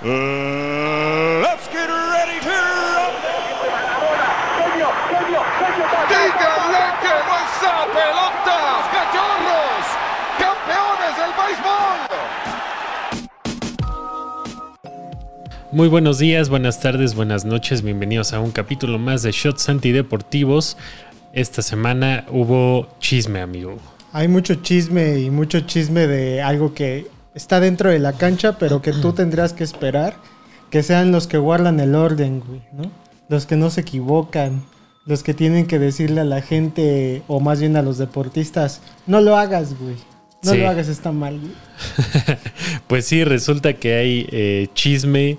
[0.00, 2.54] Uh, let's get ready to.
[6.08, 8.58] ¡Díganle que no esa pelota!
[8.94, 9.86] ¡Cachorros!
[10.38, 11.98] ¡Campeones del béisbol!
[15.72, 20.76] Muy buenos días, buenas tardes, buenas noches, bienvenidos a un capítulo más de Shots Antideportivos.
[21.32, 23.78] Esta semana hubo chisme, amigo.
[24.12, 28.82] Hay mucho chisme y mucho chisme de algo que está dentro de la cancha, pero
[28.82, 30.16] que tú tendrías que esperar
[30.70, 32.90] que sean los que guardan el orden, güey, ¿no?
[33.28, 34.62] Los que no se equivocan,
[35.06, 39.20] los que tienen que decirle a la gente, o más bien a los deportistas, no
[39.22, 39.96] lo hagas, güey.
[40.42, 40.58] No Sí.
[40.58, 41.52] lo hagas, está mal, güey.
[42.86, 45.38] Pues sí, resulta que hay eh, chisme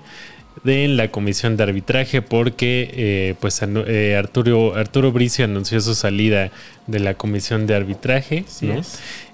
[0.64, 5.94] de en la comisión de arbitraje porque eh, pues eh, Arturo, Arturo Bricio anunció su
[5.94, 6.50] salida
[6.86, 8.80] de la comisión de arbitraje ¿no?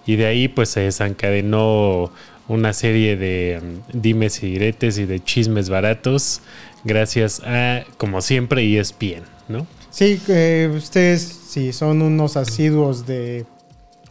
[0.07, 2.13] y de ahí pues se desencadenó
[2.49, 6.41] una serie de mm, dimes y diretes y de chismes baratos
[6.85, 9.67] gracias a como siempre ESPN, ¿no?
[9.91, 10.21] Sí,
[10.77, 13.47] ustedes, si son unos asiduos de,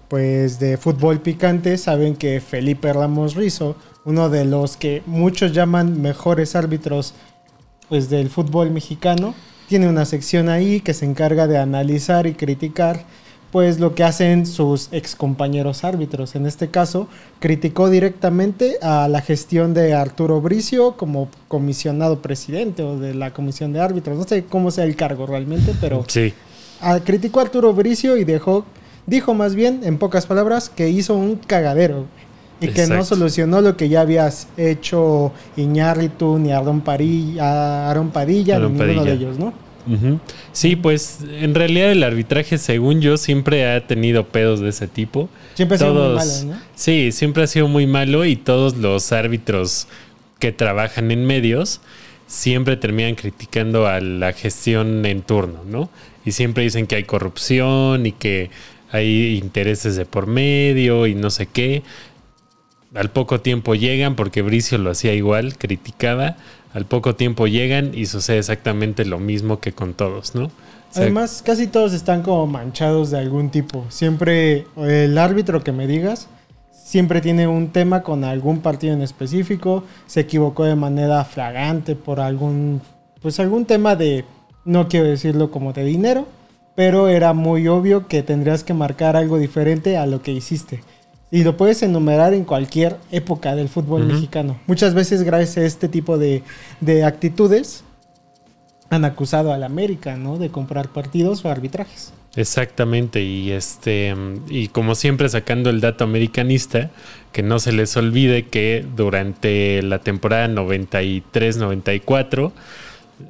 [0.07, 6.01] pues, de fútbol picante, saben que Felipe Ramos Rizo, uno de los que muchos llaman
[6.01, 7.13] mejores árbitros,
[7.87, 9.35] pues, del fútbol mexicano,
[9.67, 13.05] tiene una sección ahí que se encarga de analizar y criticar,
[13.55, 16.35] pues, lo que hacen sus excompañeros árbitros.
[16.35, 17.07] En este caso,
[17.39, 23.71] criticó directamente a la gestión de Arturo Bricio como comisionado presidente o de la comisión
[23.71, 24.17] de árbitros.
[24.17, 26.33] No sé cómo sea el cargo realmente, pero Sí.
[26.81, 28.65] a- criticó a Arturo Bricio y dejó,
[29.07, 32.07] dijo más bien, en pocas palabras, que hizo un cagadero
[32.59, 38.57] y que no solucionó lo que ya habías hecho Iñárritu ni Aaron Padilla, Aaron Padilla
[38.57, 39.15] Aaron ni ninguno Padilla.
[39.17, 39.53] de ellos, ¿no?
[40.51, 45.29] Sí, pues en realidad el arbitraje, según yo, siempre ha tenido pedos de ese tipo.
[45.53, 46.61] Siempre ha sido muy malo, ¿no?
[46.75, 49.87] Sí, siempre ha sido muy malo y todos los árbitros
[50.39, 51.81] que trabajan en medios
[52.27, 55.89] siempre terminan criticando a la gestión en turno, ¿no?
[56.25, 58.49] Y siempre dicen que hay corrupción y que
[58.91, 61.83] hay intereses de por medio y no sé qué.
[62.95, 66.37] Al poco tiempo llegan, porque Bricio lo hacía igual, criticaba.
[66.75, 70.51] Al poco tiempo llegan y sucede exactamente lo mismo que con todos, ¿no?
[70.93, 73.85] Además, casi todos están como manchados de algún tipo.
[73.87, 76.27] Siempre, el árbitro que me digas,
[76.73, 79.85] siempre tiene un tema con algún partido en específico.
[80.05, 82.81] Se equivocó de manera flagrante por algún,
[83.21, 84.25] pues algún tema de,
[84.65, 86.27] no quiero decirlo como de dinero,
[86.75, 90.81] pero era muy obvio que tendrías que marcar algo diferente a lo que hiciste.
[91.31, 94.57] Y lo puedes enumerar en cualquier época del fútbol mexicano.
[94.67, 96.43] Muchas veces gracias a este tipo de,
[96.81, 97.83] de actitudes
[98.89, 100.37] han acusado al América, ¿no?
[100.37, 102.13] De comprar partidos o arbitrajes.
[102.35, 104.13] Exactamente, y este
[104.49, 106.91] y como siempre sacando el dato americanista,
[107.31, 112.51] que no se les olvide que durante la temporada 93-94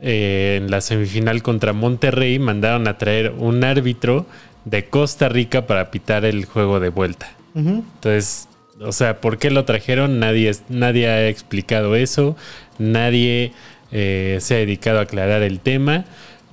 [0.02, 4.26] eh, en la semifinal contra Monterrey mandaron a traer un árbitro
[4.66, 7.35] de Costa Rica para pitar el juego de vuelta.
[7.56, 8.50] Entonces,
[8.82, 10.20] o sea, ¿por qué lo trajeron?
[10.20, 12.36] Nadie, nadie ha explicado eso,
[12.78, 13.54] nadie
[13.92, 16.06] eh, se ha dedicado a aclarar el tema,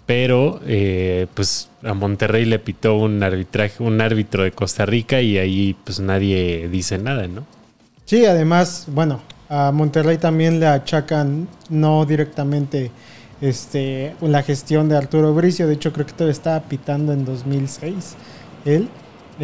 [0.06, 5.38] pero eh, pues a Monterrey le pitó un arbitraje, un árbitro de Costa Rica y
[5.38, 7.44] ahí pues nadie dice nada, ¿no?
[8.04, 12.90] Sí, además, bueno, a Monterrey también le achacan no directamente
[13.40, 15.66] este, la gestión de Arturo Bricio.
[15.66, 18.16] De hecho, creo que todavía estaba pitando en 2006.
[18.64, 18.88] Él.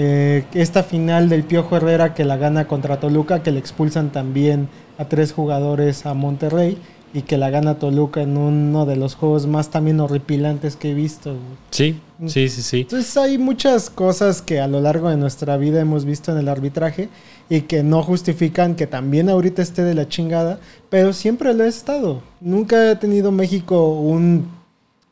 [0.00, 4.68] Eh, esta final del Piojo Herrera que la gana contra Toluca, que le expulsan también
[4.96, 6.78] a tres jugadores a Monterrey
[7.12, 10.94] y que la gana Toluca en uno de los juegos más también horripilantes que he
[10.94, 11.34] visto.
[11.72, 11.98] Sí,
[12.28, 12.80] sí, sí, sí.
[12.82, 16.48] Entonces hay muchas cosas que a lo largo de nuestra vida hemos visto en el
[16.48, 17.08] arbitraje
[17.50, 20.60] y que no justifican que también ahorita esté de la chingada,
[20.90, 22.22] pero siempre lo ha estado.
[22.40, 24.46] Nunca ha tenido México un,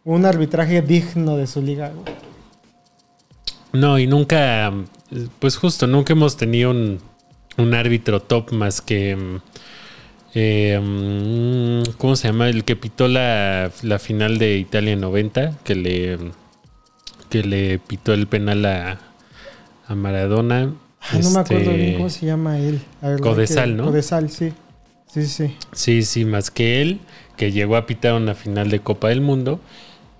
[0.04, 1.90] un arbitraje digno de su liga.
[3.80, 4.72] No, y nunca,
[5.38, 6.98] pues justo, nunca hemos tenido un,
[7.58, 9.16] un árbitro top más que...
[10.34, 12.48] eh, mm, ¿Cómo se llama?
[12.48, 16.18] El que pitó la, la final de Italia 90, que le,
[17.30, 18.98] que le pitó el penal a,
[19.88, 20.72] a Maradona.
[21.00, 22.80] Ah, no me acuerdo Este, bien cómo se llama él.
[23.20, 23.84] Codesal, que- ¿no?
[23.86, 24.52] Codesal, sí.
[25.12, 25.54] Sí, sí.
[25.72, 27.00] Sí, sí, más que él,
[27.36, 29.60] que llegó a pitar una final de Copa del Mundo.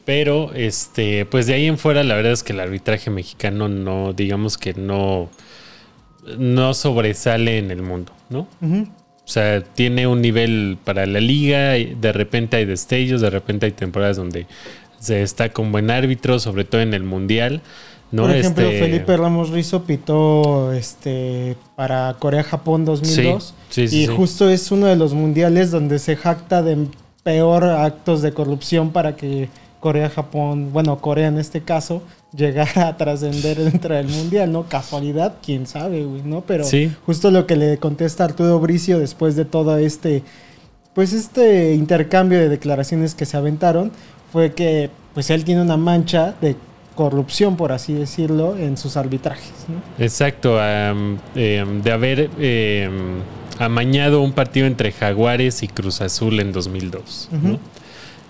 [0.07, 4.13] Pero, este, pues de ahí en fuera, la verdad es que el arbitraje mexicano no,
[4.13, 5.29] digamos que no,
[6.39, 8.47] no sobresale en el mundo, ¿no?
[8.63, 13.73] O sea, tiene un nivel para la liga, de repente hay destellos, de repente hay
[13.73, 14.47] temporadas donde
[15.01, 17.61] se está con buen árbitro, sobre todo en el mundial.
[18.13, 18.23] ¿no?
[18.23, 24.07] Por ejemplo, Este- Felipe Ramos Rizo pitó este para Corea-Japón 2002 Sí, sí, sí, y
[24.07, 26.87] justo es uno de los mundiales donde se jacta de
[27.25, 29.49] peor actos de corrupción para que
[29.81, 32.03] Corea-Japón, bueno, Corea en este caso,
[32.35, 34.65] llegara a trascender dentro del mundial, ¿no?
[34.69, 36.41] Casualidad, quién sabe, güey, ¿no?
[36.43, 36.91] Pero Sí.
[37.07, 40.23] justo lo que le contesta Arturo Bricio después de todo este,
[40.95, 43.91] pues este intercambio de declaraciones que se aventaron
[44.33, 46.57] fue que pues él tiene una mancha de
[46.95, 50.03] corrupción, por así decirlo, en sus arbitrajes, ¿no?
[50.03, 53.21] Exacto, em, de haber em,
[53.59, 57.29] amañado un partido entre Jaguares y Cruz Azul en 2002.
[57.43, 57.59] ¿no?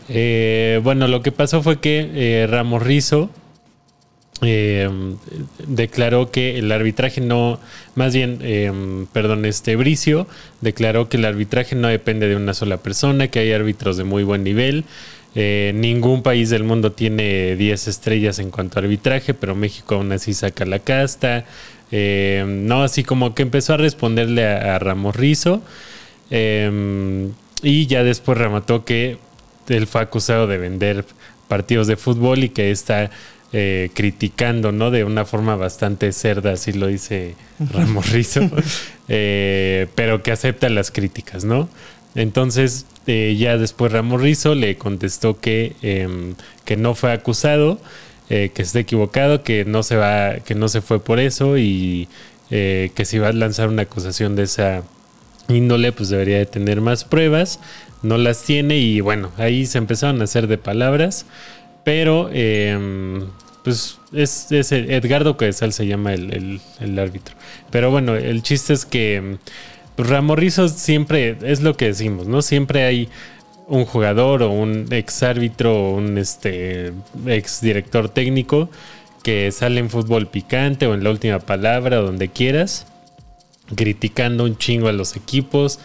[0.09, 3.31] Eh, bueno, lo que pasó fue que eh, Ramos Rizo
[4.43, 5.17] em,
[5.67, 7.59] declaró que el arbitraje no,
[7.95, 10.27] más bien, perdón, este Bricio
[10.61, 14.23] declaró que el arbitraje no depende de una sola persona, que hay árbitros de muy
[14.23, 14.85] buen nivel.
[15.39, 20.11] Eh, ningún país del mundo tiene 10 estrellas en cuanto a arbitraje, pero México aún
[20.13, 21.45] así saca la casta.
[21.93, 25.61] Eh, no, así como que empezó a responderle a, a Ramos Rizo.
[26.31, 27.29] Eh,
[27.63, 29.19] y ya después remató que
[29.69, 31.05] él fue acusado de vender
[31.49, 33.11] partidos de fútbol y que está
[33.53, 34.91] eh, criticando, ¿no?
[34.91, 37.37] De una forma bastante cerda, así lo dice
[37.73, 38.41] Ramos Rizo,
[39.09, 41.69] eh, pero que acepta las críticas, ¿no?
[42.15, 46.35] Entonces, eh, ya después Ramos Rizo le contestó que, em,
[46.65, 47.81] que no fue acusado,
[48.31, 52.09] eh, que está equivocado, que no se va, que no se fue por eso y
[52.49, 54.85] que si va a lanzar una acusación de esa
[55.49, 57.61] índole, pues debería de tener más pruebas.
[58.03, 61.27] No las tiene y bueno, ahí se empezaron a hacer de palabras.
[61.85, 63.25] Pero, eh,
[63.65, 67.35] pues es, es Edgardo Quetzal se llama el, el- árbitro.
[67.71, 69.39] Pero bueno, el chiste es que
[69.97, 72.43] pues, Ramorrizo siempre, es lo que decimos, ¿no?
[72.43, 73.09] Siempre hay
[73.67, 76.93] un jugador o un ex árbitro o un este,
[77.27, 78.71] ex director técnico
[79.25, 82.87] que sale en fútbol picante o en la última palabra donde quieras
[83.75, 85.79] criticando un chingo a los equipos,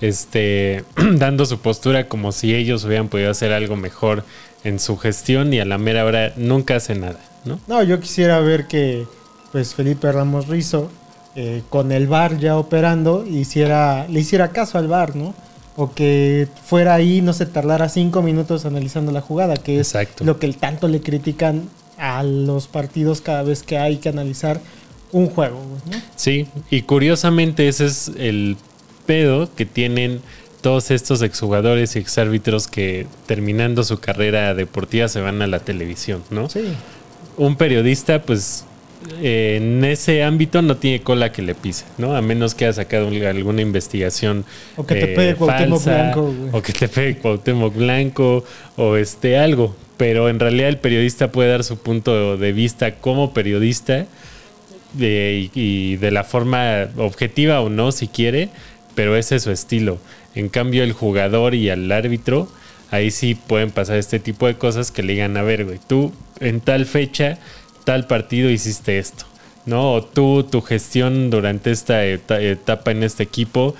[0.00, 0.84] este,
[1.16, 4.24] dando su postura como si ellos hubieran podido hacer algo mejor
[4.64, 7.60] en su gestión y a la mera hora nunca hace nada, ¿no?
[7.68, 9.06] No, yo quisiera ver que
[9.52, 10.90] pues Felipe Ramos Rizo
[11.36, 15.34] eh, con el VAR ya operando hiciera, le hiciera caso al VAR, ¿no?
[15.76, 20.24] O que fuera ahí, no se tardara cinco minutos analizando la jugada, que es Exacto.
[20.24, 24.60] lo que tanto le critican a los partidos cada vez que hay que analizar
[25.12, 25.58] un juego,
[25.90, 25.98] ¿no?
[26.16, 28.56] Sí, y curiosamente ese es el
[29.06, 30.20] pedo que tienen
[30.60, 36.22] todos estos exjugadores y exárbitros que terminando su carrera deportiva se van a la televisión,
[36.30, 36.48] ¿no?
[36.48, 36.60] Sí.
[37.36, 38.64] un periodista, pues
[39.22, 42.16] eh, en ese ámbito no tiene cola que le pise, ¿no?
[42.16, 44.44] A menos que haya sacado un- alguna investigación
[44.76, 46.50] O que te eh, pegue Cuauhtémoc falsa, Blanco, güey.
[46.52, 48.44] o que te pegue Cuauhtémoc Blanco
[48.76, 49.74] o este algo.
[49.96, 54.06] Pero en realidad el periodista puede dar su punto de vista como periodista
[54.92, 58.48] de- y, de la forma objetiva o no, si quiere,
[58.94, 59.98] pero ese es su estilo.
[60.34, 62.48] En cambio, el jugador y el árbitro,
[62.90, 66.12] ahí sí pueden pasar este tipo de cosas que le digan, a ver, güey, tú
[66.40, 67.38] en tal fecha,
[67.84, 69.24] tal partido hiciste esto,
[69.66, 69.92] ¿no?
[69.94, 73.74] O tú, tu gestión durante esta eta- etapa en este equipo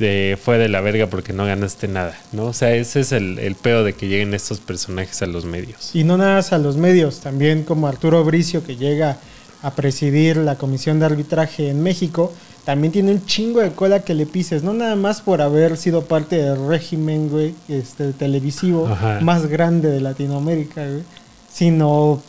[0.00, 2.46] eh, fue de la verga porque no ganaste nada, ¿no?
[2.46, 5.90] O sea, ese es el, el pedo de que lleguen estos personajes a los medios.
[5.94, 9.18] Y no nada más a los medios, también como Arturo Bricio que llega
[9.64, 12.32] a presidir la Comisión de Arbitraje en México,
[12.66, 16.02] también tiene un chingo de cola que le pises, no nada más por haber sido
[16.02, 19.20] parte del régimen, güey, este, televisivo Ajá.
[19.22, 21.02] más grande de Latinoamérica, güey,
[21.50, 22.22] sino,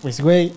[0.00, 0.54] pues, güey,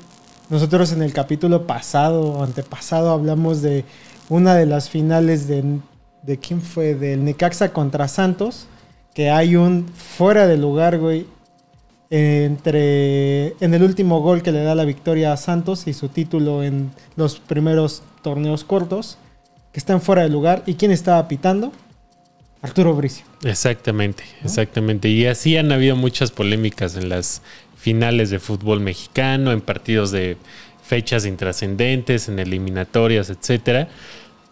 [0.49, 3.83] nosotros en el capítulo pasado o antepasado hablamos de
[4.29, 5.79] una de las finales de,
[6.23, 8.67] de quién fue, del Necaxa contra Santos,
[9.13, 11.27] que hay un fuera de lugar, güey,
[12.11, 16.61] entre en el último gol que le da la victoria a Santos y su título
[16.61, 19.17] en los primeros torneos cortos,
[19.71, 20.61] que están fuera de lugar.
[20.65, 21.71] ¿Y quién estaba pitando?
[22.61, 23.25] Arturo Bricio.
[23.43, 25.09] Exactamente, exactamente.
[25.09, 27.41] Y así han habido muchas polémicas en las
[27.75, 30.37] finales de fútbol mexicano, en partidos de
[30.83, 33.87] fechas intrascendentes, en eliminatorias, etcétera.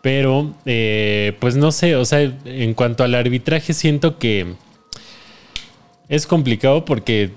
[0.01, 4.55] Pero, eh, pues no sé, o sea, en cuanto al arbitraje, siento que
[6.07, 7.31] es complicado porque,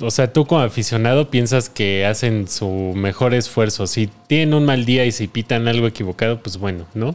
[0.00, 3.86] o sea, tú como aficionado piensas que hacen su mejor esfuerzo.
[3.86, 7.14] Si tienen un mal día y si pitan algo equivocado, pues bueno, ¿no?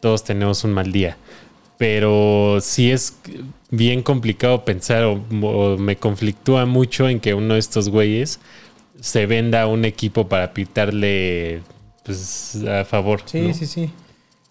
[0.00, 1.16] Todos tenemos un mal día.
[1.78, 3.18] Pero sí es
[3.70, 8.40] bien complicado pensar o, o me conflictúa mucho en que uno de estos güeyes
[9.00, 11.62] se venda a un equipo para pitarle
[12.04, 13.22] pues, a favor.
[13.26, 13.54] Sí, ¿no?
[13.54, 13.90] sí, sí.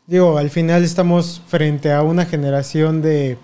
[0.06, 3.38] Digo, al final estamos frente a una generación de,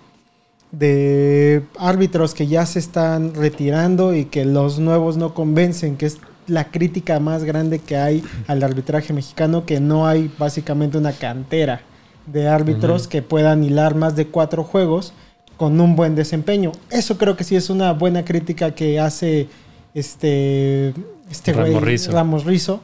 [0.72, 6.20] de árbitros que ya se están retirando y que los nuevos no convencen, que es
[6.48, 11.82] la crítica más grande que hay al arbitraje mexicano, que no hay básicamente una cantera
[12.26, 15.14] de árbitros que puedan hilar más de cuatro juegos
[15.58, 16.72] con un buen desempeño.
[16.90, 19.50] Eso creo que sí es una buena crítica que hace
[19.94, 20.94] este,
[21.30, 22.12] este güey, Ramos Rizzo.
[22.12, 22.82] Ramos Rizzo.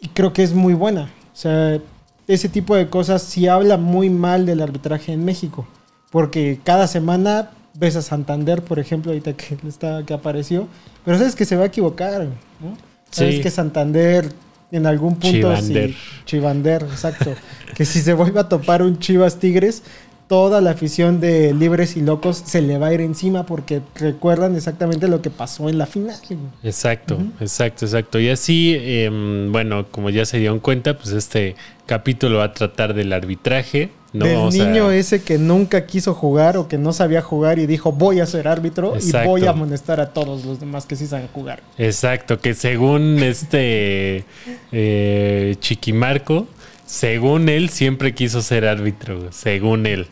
[0.00, 1.10] Y creo que es muy buena.
[1.32, 1.80] O sea,
[2.28, 5.66] ese tipo de cosas sí habla muy mal del arbitraje en México.
[6.14, 10.68] Porque cada semana ves a Santander, por ejemplo, ahorita que, está, que apareció.
[11.04, 12.76] Pero sabes que se va a equivocar, ¿no?
[13.10, 13.40] Sabes Sí.
[13.42, 14.28] que Santander
[14.70, 15.28] en algún punto...
[15.32, 15.90] Chivander.
[15.90, 17.34] si- Chivander, exacto.
[17.74, 19.82] que si se vuelve a topar un Chivas Tigres,
[20.28, 24.54] toda la afición de Libres y Locos se le va a ir encima porque recuerdan
[24.54, 26.16] exactamente lo que pasó en la final.
[26.62, 28.20] Exacto, exacto, exacto.
[28.20, 31.56] Y así, em, bueno, como ya se dieron cuenta, pues este
[31.86, 33.90] capítulo va a tratar del arbitraje.
[34.14, 37.90] No Del niño ese que nunca quiso jugar o que no sabía jugar y dijo
[37.90, 39.26] voy a ser árbitro Exacto.
[39.26, 41.62] y voy a amonestar a todos los demás que sí saben jugar.
[41.78, 44.24] Exacto, que según este
[44.72, 46.46] eh, Chiquimarco,
[46.86, 50.06] según él, siempre quiso ser árbitro, según él.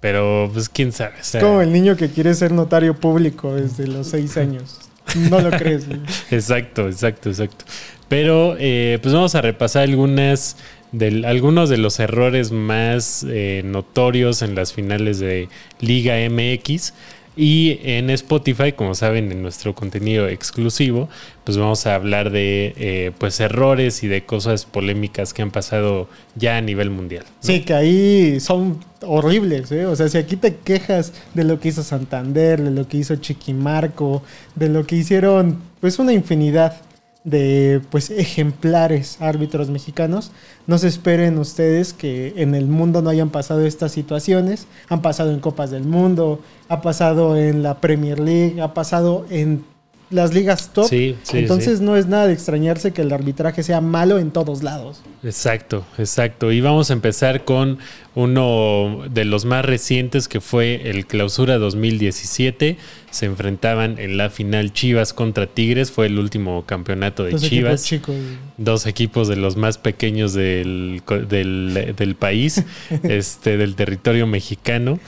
[0.00, 1.14] Pero, pues, quién sabe.
[1.20, 4.78] o sea, Es como el niño que quiere ser notario público desde los seis años.
[5.16, 5.86] No lo crees.
[6.30, 7.64] Exacto, exacto, exacto.
[8.08, 10.56] Pero eh, pues vamos a repasar algunas
[10.92, 15.48] del, algunos de los errores más eh, notorios en las finales de
[15.80, 16.94] Liga MX.
[17.40, 21.08] Y en Spotify, como saben, en nuestro contenido exclusivo,
[21.44, 26.08] pues vamos a hablar de eh, pues errores y de cosas polémicas que han pasado
[26.34, 27.24] ya a nivel mundial.
[27.38, 29.86] Sí, que ahí son horribles, ¿eh?
[29.86, 33.14] O sea, si aquí te quejas de lo que hizo Santander, de lo que hizo
[33.14, 34.24] Chiquimarco,
[34.56, 36.82] de lo que hicieron, pues una infinidad
[37.28, 40.32] de pues ejemplares árbitros mexicanos,
[40.66, 45.30] no se esperen ustedes que en el mundo no hayan pasado estas situaciones, han pasado
[45.30, 49.64] en Copas del Mundo, ha pasado en la Premier League, ha pasado en
[50.10, 50.88] las ligas top.
[50.88, 54.62] Sí, sí, Entonces no es nada de extrañarse que el arbitraje sea malo en todos
[54.62, 55.02] lados.
[55.22, 56.50] Exacto, exacto.
[56.50, 57.78] Y vamos a empezar con
[58.14, 62.78] uno de los más recientes que fue el Clausura 2017.
[63.10, 65.90] Se enfrentaban en la final Chivas contra Tigres.
[65.90, 67.92] Fue el último campeonato de Chivas.
[67.92, 68.16] equipos.
[68.56, 72.64] Dos equipos de los más pequeños del, del, del país,
[73.02, 74.98] este, del territorio mexicano.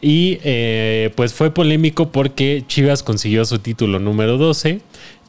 [0.00, 4.80] Y eh, pues fue polémico porque Chivas consiguió su título número 12,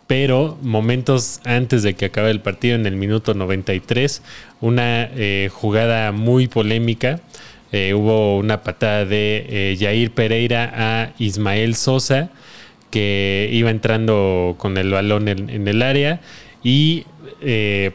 [0.05, 4.21] pero momentos antes de que acabe el partido, en el minuto 93,
[4.61, 7.19] una eh, jugada muy polémica.
[7.71, 12.29] eh, hubo una patada de Jair Pereira a Ismael Sosa,
[12.89, 16.21] que iba entrando con el balón en, en el área.
[16.63, 17.05] Y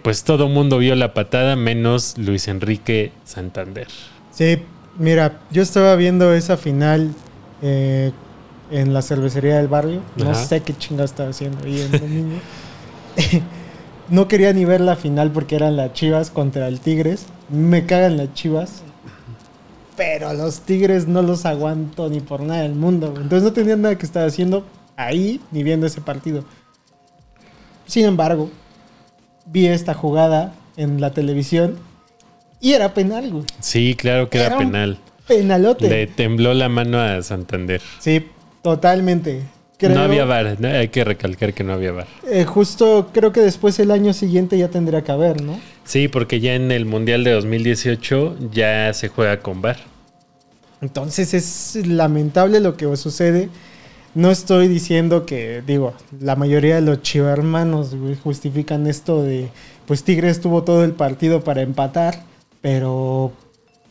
[0.02, 3.88] pues todo mundo vio la patada, menos Luis Enrique Santander.
[4.31, 4.59] Sí,
[4.99, 7.13] mira, yo estaba viendo esa final
[7.63, 8.13] eh,
[8.71, 10.03] en la cervecería del barrio.
[10.17, 10.45] No Ajá.
[10.45, 12.37] sé qué chingada estaba haciendo ahí en domingo.
[14.09, 17.27] no quería ni ver la final porque eran las Chivas contra el Tigres.
[17.49, 18.83] Me cagan las Chivas.
[19.97, 23.15] Pero los Tigres no los aguanto ni por nada del mundo.
[23.17, 24.65] Entonces no tenía nada que estar haciendo
[24.97, 26.45] ahí ni viendo ese partido.
[27.87, 28.51] Sin embargo,
[29.47, 31.77] vi esta jugada en la televisión
[32.64, 33.44] y era penal, güey.
[33.61, 34.99] Sí, claro que era, penal.
[35.28, 35.88] Penalote.
[35.88, 37.80] Le tembló la mano a Santander.
[37.99, 38.26] Sí,
[38.62, 39.42] totalmente.
[39.76, 42.06] Creo- No había VAR, hay que recalcar que no había VAR.
[42.30, 45.61] eh, justo creo que después el año siguiente ya tendría que haber, ¿no?
[45.85, 49.76] Sí, porque ya en el Mundial de 2018 ya se juega con VAR.
[50.80, 53.49] Entonces es lamentable lo que sucede.
[54.14, 59.49] No estoy diciendo que, digo, la mayoría de los chivermanos justifican esto de,
[59.87, 62.23] pues Tigres tuvo todo el partido para empatar,
[62.64, 63.30] pero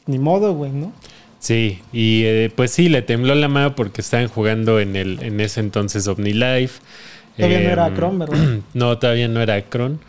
[0.08, 0.92] ni modo, güey, ¿no?
[1.38, 5.40] Sí, y eh, pues sí, le tembló la mano porque estaban jugando en el en
[5.42, 6.82] ese entonces OmniLife.
[7.38, 8.38] Todavía no era Em, Akron, ¿verdad?
[8.74, 10.00] No, todavía no era Akron.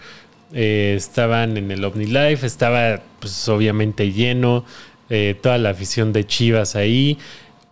[0.54, 4.64] Eh, estaban en el OmniLife, estaba pues obviamente lleno,
[5.10, 7.18] eh, toda la afición de Chivas ahí.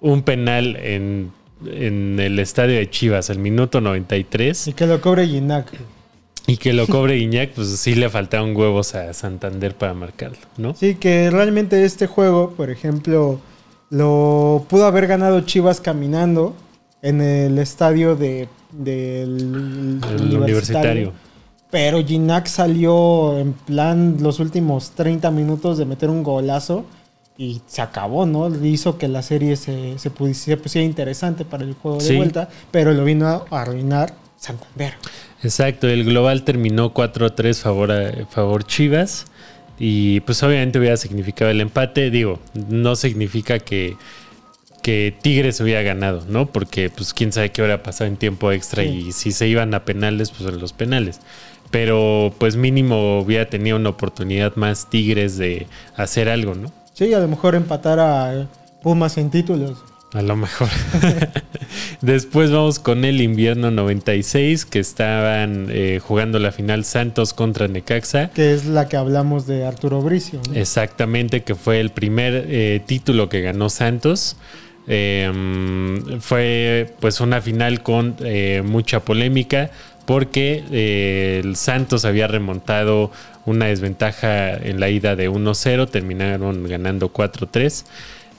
[0.02, 1.32] Un penal en,
[1.64, 4.68] en el estadio de Chivas, el minuto 93.
[4.68, 5.72] Y que lo cobre Ginac.
[6.46, 10.74] Y que lo cobre Iñak, pues sí le faltaron huevos a Santander para marcarlo, ¿no?
[10.74, 13.40] Sí, que realmente este juego, por ejemplo,
[13.90, 16.54] lo pudo haber ganado Chivas caminando
[17.00, 21.12] en el estadio de, del El universitario.
[21.70, 26.84] Pero Ginac salió en plan los últimos 30 minutos de meter un golazo
[27.38, 28.54] y se acabó, ¿no?
[28.64, 33.04] Hizo que la serie se, se, pusiera interesante para el juego de vuelta, pero lo
[33.04, 34.94] vino a arruinar Santander.
[35.42, 39.26] Exacto, el global terminó 4-3 favor, a- favor Chivas.
[39.78, 42.10] Y pues obviamente hubiera significado el empate.
[42.10, 43.96] Digo, no significa que,
[44.82, 46.46] que Tigres hubiera ganado, ¿no?
[46.46, 48.88] Porque pues quién sabe qué hubiera pasado en tiempo extra Sí.
[49.08, 51.20] y si se iban a penales, pues en los penales.
[51.72, 56.70] Pero pues mínimo hubiera tenido una oportunidad más Tigres de hacer algo, ¿no?
[56.92, 58.46] Sí, a lo mejor empatar a
[58.82, 59.78] Pumas en títulos.
[60.14, 60.68] A lo mejor.
[62.02, 68.30] Después vamos con el invierno 96, que estaban eh, jugando la final Santos contra Necaxa.
[68.30, 70.40] que es la que hablamos de Arturo Bricio.
[70.46, 70.54] ¿no?
[70.54, 74.36] Exactamente, que fue el primer eh, título que ganó Santos.
[74.86, 79.70] Eh, mm, fue pues una final con eh, mucha polémica
[80.04, 83.12] porque el Santos había remontado
[83.46, 87.84] una desventaja en la ida de 1-0, terminaron ganando 4-3.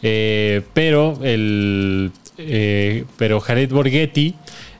[0.06, 4.36] Eh, pero el eh, pero Jared Borghetti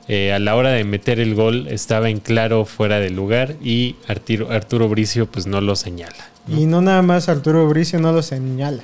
[0.06, 3.96] eh, a la hora de meter el gol estaba en claro fuera de lugar y
[4.06, 6.30] Arturo, Arturo Bricio pues no lo señala.
[6.46, 8.82] Y no nada más Arturo Bricio no lo señala.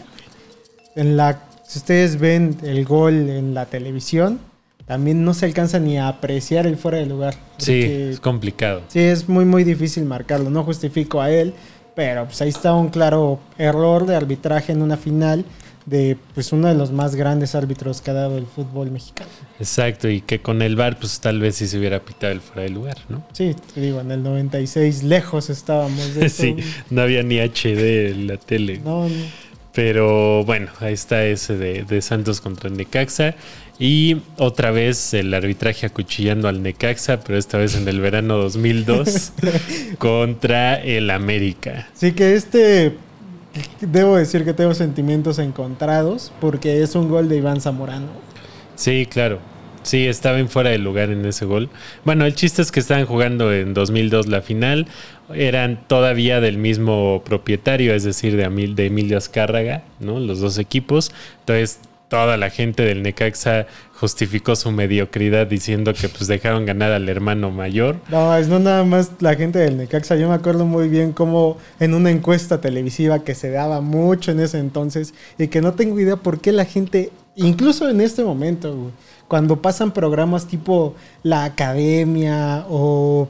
[0.97, 4.41] En la, si ustedes ven el gol en la televisión,
[4.87, 7.35] también no se alcanza ni a apreciar el fuera de lugar.
[7.59, 8.83] Sí, es complicado.
[8.89, 10.49] Sí, es muy muy difícil marcarlo.
[10.49, 11.53] No justifico a él,
[11.95, 15.45] pero pues ahí está un claro error de arbitraje en una final
[15.87, 19.31] de pues uno de los más grandes árbitros que ha dado el fútbol mexicano.
[19.59, 22.63] Exacto, y que con el VAR pues tal vez sí se hubiera pitado el fuera
[22.63, 23.25] de lugar, ¿no?
[23.33, 26.43] Sí, te digo, en el 96 lejos estábamos de eso.
[26.43, 26.57] Sí,
[26.91, 28.81] no había ni HD en la tele.
[28.85, 29.51] No, no.
[29.73, 33.37] Pero bueno, ahí está ese de, de Santos contra Necaxa.
[33.79, 39.33] Y otra vez el arbitraje acuchillando al Necaxa, pero esta vez en el verano 2002
[39.99, 41.89] contra el América.
[41.95, 42.93] Sí que este
[43.81, 48.09] debo decir que tengo sentimientos encontrados porque es un gol de Iván Zamorano.
[48.77, 49.41] Sí, claro.
[49.83, 51.71] Sí, estaba en fuera de lugar en ese gol.
[52.05, 54.87] Bueno, el chiste es que estaban jugando en 2002 la final.
[55.35, 58.45] Eran todavía del mismo propietario, es decir, de,
[58.87, 60.21] Emilio Azcárraga, ¿no?
[60.21, 61.13] Los dos equipos.
[61.41, 61.81] Entonces,
[62.11, 67.51] toda la gente del Necaxa justificó su mediocridad diciendo que pues dejaron ganar al hermano
[67.51, 67.97] mayor.
[68.09, 70.17] No, es no nada más la gente del Necaxa.
[70.17, 74.41] Yo me acuerdo muy bien cómo en una encuesta televisiva que se daba mucho en
[74.41, 78.91] ese entonces y que no tengo idea por qué la gente, incluso en este momento,
[79.29, 83.29] cuando pasan programas tipo La Academia o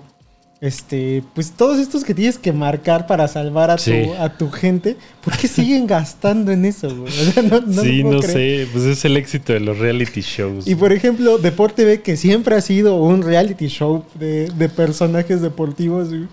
[0.61, 3.93] este, pues todos estos que tienes que marcar para salvar a, Sí.
[4.05, 6.95] tu, a tu gente, ¿por qué siguen gastando en eso?
[6.95, 7.09] güey?
[7.09, 8.67] O sea, no, no sí, no creer.
[8.67, 10.67] sé, pues es el éxito de los reality shows.
[10.69, 15.41] Y por ejemplo, Deporte B, que siempre ha sido un reality show de, de personajes
[15.41, 16.29] deportivos, güey,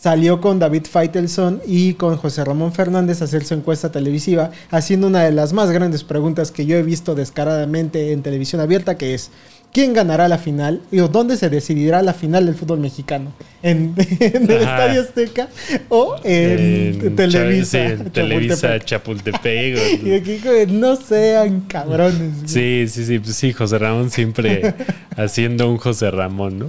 [0.00, 5.08] salió con David Feitelson y con José Ramón Fernández a hacer su encuesta televisiva, haciendo
[5.08, 9.14] una de las más grandes preguntas que yo he visto descaradamente en televisión abierta, que
[9.14, 9.30] es,
[9.72, 10.80] ¿quién ganará la final?
[10.90, 13.32] Y o dónde se decidirá la final del fútbol mexicano.
[13.62, 14.50] ¿En, en el.
[14.50, 15.48] Estadio Azteca
[15.88, 17.70] o en, En Televisa?
[17.70, 19.74] Sí, en Televisa Chapultepec?
[19.78, 20.04] Chapultepec.
[20.08, 22.34] Y aquí, no sean cabrones.
[22.46, 24.74] Sí, sí, sí, pues sí, José Ramón siempre
[25.16, 26.66] haciendo un José Ramón, ¿no?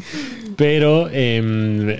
[0.55, 1.95] Pero em,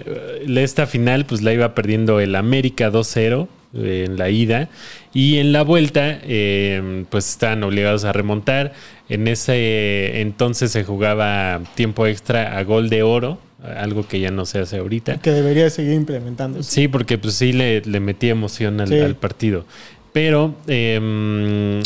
[0.57, 4.67] esta final pues la iba perdiendo el América 2-0 eh, en la ida
[5.13, 8.73] y en la vuelta em, pues estaban obligados a remontar.
[9.10, 13.39] En ese entonces se jugaba tiempo extra a gol de oro,
[13.78, 15.17] algo que ya no se hace ahorita.
[15.19, 16.69] Que debería seguir implementándose.
[16.72, 19.00] Sí, porque pues sí le, le metía emoción al, Sí.
[19.00, 19.65] al partido.
[20.13, 21.82] Pero, eh,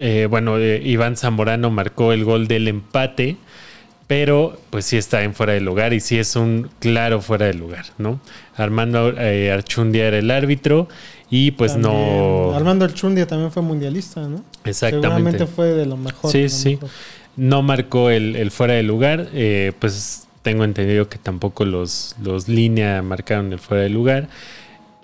[0.00, 3.36] eh, bueno, eh, Iván Zamorano marcó el gol del empate,
[4.06, 7.54] pero pues sí está en fuera de lugar y sí es un claro fuera de
[7.54, 8.20] lugar, ¿no?
[8.56, 10.88] Armando eh, Archundia era el árbitro
[11.34, 12.54] y pues También no...
[12.54, 14.44] Armando Archundia también fue mundialista, ¿no?
[14.64, 15.08] Exactamente.
[15.08, 16.30] Seguramente fue de lo mejor.
[16.30, 16.68] Sí, lo sí.
[16.72, 16.90] mejor.
[17.36, 22.48] No marcó el, el fuera de lugar, eh, pues tengo entendido que tampoco los, los
[22.48, 24.28] línea marcaron el fuera de lugar.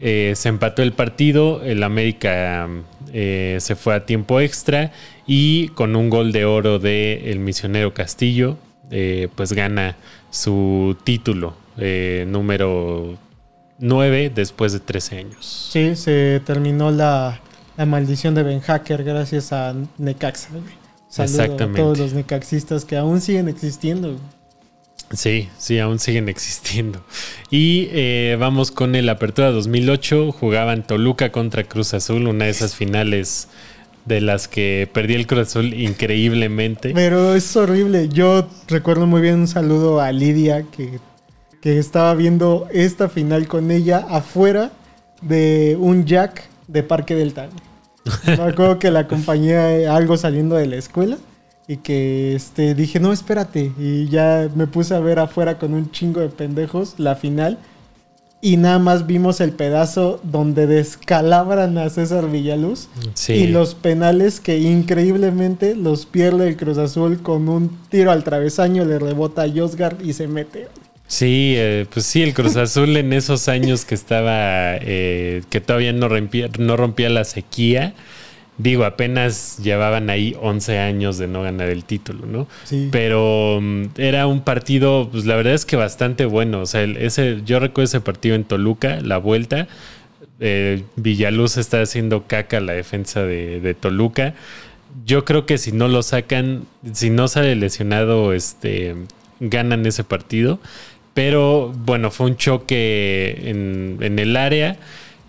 [0.00, 2.68] Eh, se empató el partido, el América
[3.14, 4.92] eh, se fue a tiempo extra
[5.26, 8.58] y con un gol de oro de el misionero Castillo,
[9.34, 9.96] pues gana
[10.28, 11.56] su título
[12.26, 13.16] número
[13.78, 15.70] 9 después de 13 años.
[15.72, 17.40] Sí, se terminó la,
[17.76, 20.50] la maldición de Ben Hacker gracias a Necaxa.
[21.08, 21.80] Saludo Exactamente.
[21.80, 24.18] a todos los necaxistas que aún siguen existiendo.
[25.10, 27.02] Sí, sí, aún siguen existiendo.
[27.50, 30.32] Y eh, vamos con el Apertura 2008.
[30.32, 33.48] Jugaban Toluca contra Cruz Azul, una de esas finales
[34.04, 36.92] de las que perdí el Cruz Azul increíblemente.
[36.94, 38.08] Pero es horrible.
[38.10, 40.98] Yo recuerdo muy bien un saludo a Lidia que,
[41.60, 44.70] que estaba viendo esta final con ella afuera
[45.22, 47.48] de un jack de Parque Delta.
[48.26, 51.18] Me acuerdo que la acompañé algo saliendo de la escuela
[51.66, 53.72] y que este, dije, no, espérate.
[53.78, 57.58] Y ya me puse a ver afuera con un chingo de pendejos la final.
[58.40, 63.32] y nada más vimos el pedazo donde descalabran a César Villaluz Sí.
[63.32, 68.84] y los penales que increíblemente los pierde el Cruz Azul con un tiro al travesaño,
[68.84, 70.68] le rebota a Josgard y se mete.
[71.08, 75.92] Sí, eh, pues sí, el Cruz Azul en esos años que estaba, eh, que todavía
[75.92, 77.94] no rompía, no rompía la sequía,
[78.58, 82.46] digo, apenas llevaban ahí 11 años de no ganar el título, ¿no?
[82.64, 82.88] Sí.
[82.92, 86.60] Pero mm, era un partido, pues la verdad es que bastante bueno.
[86.60, 89.66] O sea, el- ese, yo recuerdo ese partido en Toluca, la vuelta.
[90.40, 94.34] eh, Villaluz está haciendo caca la defensa de, de Toluca.
[95.06, 98.94] Yo creo que si no lo sacan, si no sale lesionado, este,
[99.40, 100.60] ganan ese partido.
[101.18, 104.76] Pero bueno, fue un choque en, el área.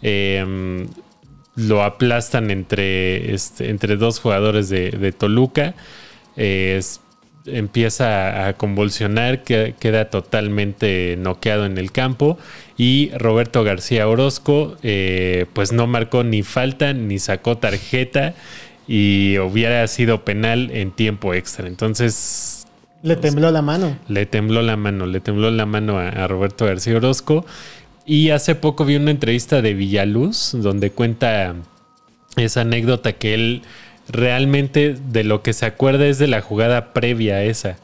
[0.04, 0.86] Eh,
[1.56, 5.73] lo aplastan entre, este, entre dos jugadores de, Toluca.
[7.47, 12.38] Empieza a convulsionar, que- queda totalmente noqueado en el campo.
[12.78, 18.36] Y Roberto García Orozco, eh, pues no marcó ni falta ni sacó tarjeta
[18.88, 21.67] y hubiera sido penal en tiempo extra.
[21.67, 22.59] Entonces
[23.01, 23.97] Le tembló la mano.
[24.07, 27.45] le tembló la mano, le tembló la mano a, a Roberto García Orozco.
[28.05, 31.55] Y hace poco vi una entrevista de Villaluz donde cuenta
[32.35, 33.62] esa anécdota que él
[34.09, 37.77] realmente de lo que se acuerda es de la jugada previa a esa.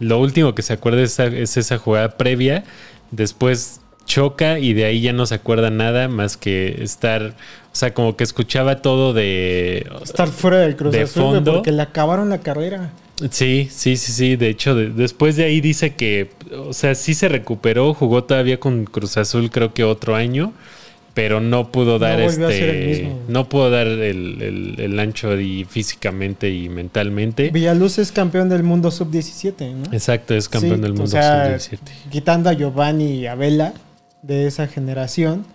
[0.00, 2.64] Lo último que se acuerda es esa, es esa jugada previa.
[3.10, 7.34] Después choca y de ahí ya no se acuerda nada más que estar,
[7.72, 9.86] o sea, como que escuchaba todo de...
[10.02, 11.54] Estar fuera del Cruz De Azul, fondo.
[11.54, 12.90] porque le acabaron la carrera.
[13.30, 14.36] Sí, sí, sí, sí.
[14.36, 18.60] De hecho, de- después de ahí dice que, o sea, sí se recuperó, jugó todavía
[18.60, 20.52] con Cruz Azul, creo que otro año,
[21.14, 26.68] pero no pudo dar este, no pudo dar el, el- el ancho y físicamente y
[26.68, 27.48] mentalmente.
[27.50, 29.92] Villaluz es campeón del mundo sub-17, ¿no?
[29.94, 31.78] Exacto, es campeón Sí, del o mundo sea, sub-17.
[32.10, 33.72] Quitando a Giovanni y a Vela
[34.22, 35.46] de esa generación,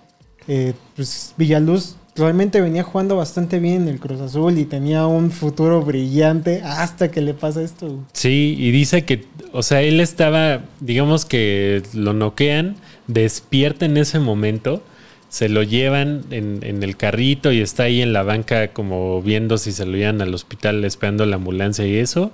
[0.47, 5.31] eh, pues Villaluz realmente venía jugando bastante bien en el Cruz Azul y tenía un
[5.31, 7.99] futuro brillante hasta que le pasa esto.
[8.13, 12.75] Sí, y dice que, o sea, él estaba, digamos que lo noquean,
[13.07, 14.83] despierta en ese momento,
[15.29, 19.57] se lo llevan en, en el carrito y está ahí en la banca como viendo
[19.57, 22.31] si se lo llevan al hospital esperando la ambulancia y eso.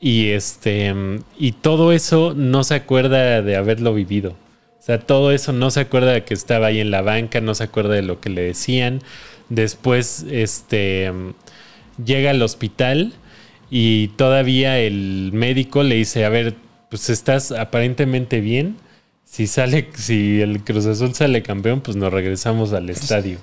[0.00, 0.92] Y este,
[1.38, 4.34] y todo eso no se acuerda de haberlo vivido.
[4.84, 7.54] O sea, todo eso no se acuerda de que estaba ahí en la banca, no
[7.54, 9.00] se acuerda de lo que le decían.
[9.48, 11.10] Después, este,
[12.04, 13.14] llega al hospital
[13.70, 16.56] y todavía el médico le dice, a ver,
[16.90, 18.76] pues estás aparentemente bien.
[19.24, 23.38] Si sale, si el Cruz Azul sale campeón, pues nos regresamos al estadio.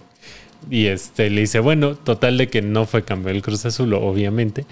[0.70, 4.68] Y este le dice, bueno, total de que no fue campeón el Cruz Azul, obviamente.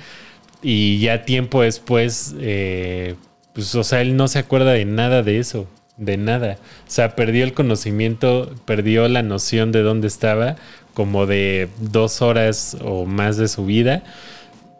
[0.61, 3.15] Y ya tiempo después, eh,
[3.55, 5.67] pues, o sea, él no se acuerda de nada de eso,
[5.99, 6.57] de nada.
[6.87, 10.55] O sea, perdió el conocimiento, perdió la noción de dónde estaba,
[10.93, 14.03] como de dos horas o más de su vida.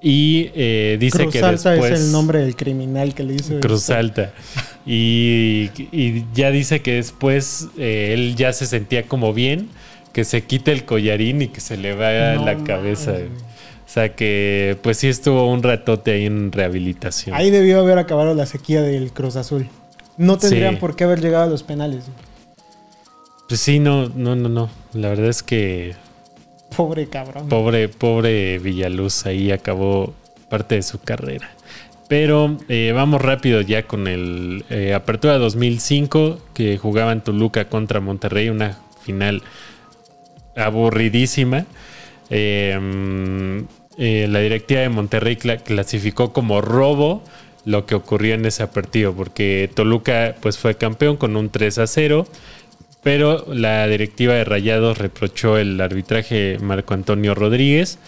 [0.02, 1.92] Y eh, dice Cruz que Alta después...
[1.92, 3.60] es el nombre del criminal que le hizo.
[3.60, 3.90] Cruz.
[3.90, 4.32] Alta.
[4.86, 9.70] Y, y ya dice que después eh, él ya se sentía como bien,
[10.14, 13.12] que se quite el collarín y que se le va No la cabeza.
[13.12, 17.36] O sea que pues sí estuvo un ratote ahí en rehabilitación.
[17.36, 19.68] Ahí debió haber acabado la sequía del Cruz Azul.
[20.20, 20.80] No tendrían Sí.
[20.80, 22.04] por qué haber llegado a los penales.
[23.48, 24.70] Pues sí, no, no, no, no.
[24.94, 25.96] La verdad es que
[26.76, 27.50] Pobre cabrón.
[27.50, 30.14] pobre, pobre Villaluz ahí acabó
[30.50, 31.50] parte de su carrera.
[32.08, 38.50] Pero eh, vamos rápido ya con el eh, Apertura 2005 que jugaban Toluca contra Monterrey,
[38.50, 39.42] una final
[40.56, 41.66] aburridísima.
[42.30, 43.60] Eh, mm,
[43.98, 47.24] eh, la directiva de Monterrey cla- clasificó como robo
[47.70, 51.88] lo que ocurrió en ese partido, porque Toluca pues fue campeón con un 3 a
[51.88, 52.28] 0,
[53.04, 58.00] pero la directiva de Rayados reprochó el arbitraje Marco Antonio Rodríguez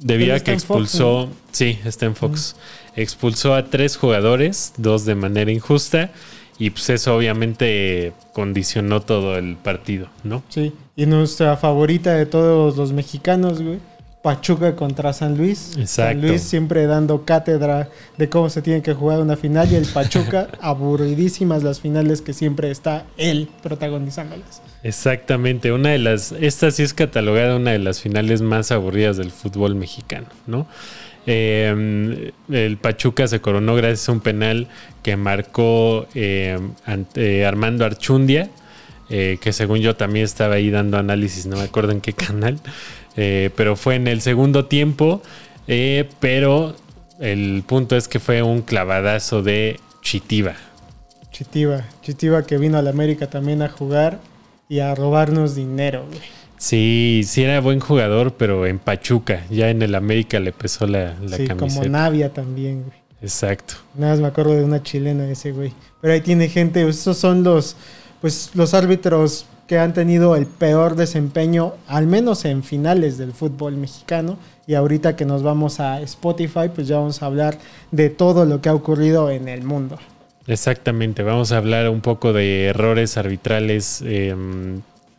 [0.00, 2.56] debido a que Fox, expulsó, sí, está en Fox,
[2.96, 6.10] expulsó a tres jugadores, dos de manera injusta,
[6.58, 10.42] y pues eso obviamente condicionó todo el partido, ¿no?
[10.48, 10.72] Sí.
[10.96, 13.78] Y nuestra favorita de todos los mexicanos, güey.
[14.22, 15.58] Pachuca contra San Luis.
[15.58, 16.26] San Exacto.
[16.26, 19.70] Luis siempre dando cátedra de cómo se tiene que jugar una final.
[19.70, 24.62] Y el Pachuca, aburridísimas las finales que siempre está él protagonizándolas.
[24.82, 29.32] Exactamente, una de las, esta sí es catalogada una de las finales más aburridas del
[29.32, 30.66] fútbol mexicano, ¿no?
[31.30, 34.68] Eh, el Pachuca se coronó gracias a un penal
[35.02, 38.48] que marcó eh, ante Armando Archundia,
[39.10, 42.60] eh, que según yo también estaba ahí dando análisis, no me acuerdo en qué canal,
[43.20, 45.20] eh, pero fue en el segundo tiempo,
[45.66, 46.76] eh, pero
[47.18, 50.54] el punto es que fue un clavadazo de Chitiba.
[51.32, 51.84] Chitiva.
[52.00, 54.20] Chitiva que vino a la América también a jugar.
[54.68, 56.20] y a robarnos dinero, güey.
[56.58, 61.14] Sí, sí era buen jugador, pero en Pachuca, ya en el América le pesó la,
[61.20, 61.80] la sí, camiseta.
[61.80, 62.98] como Navia también, güey.
[63.20, 63.74] Exacto.
[63.94, 65.72] Nada más me acuerdo de una chilena ese güey.
[66.00, 67.76] Pero ahí tiene gente, esos son los,
[68.20, 73.76] pues, los árbitros que han tenido el peor desempeño, al menos en finales del fútbol
[73.76, 74.38] mexicano.
[74.66, 77.58] Y ahorita que nos vamos a Spotify, pues ya vamos a hablar
[77.90, 79.98] de todo lo que ha ocurrido en el mundo.
[80.46, 84.34] Exactamente, vamos a hablar un poco de errores arbitrales eh,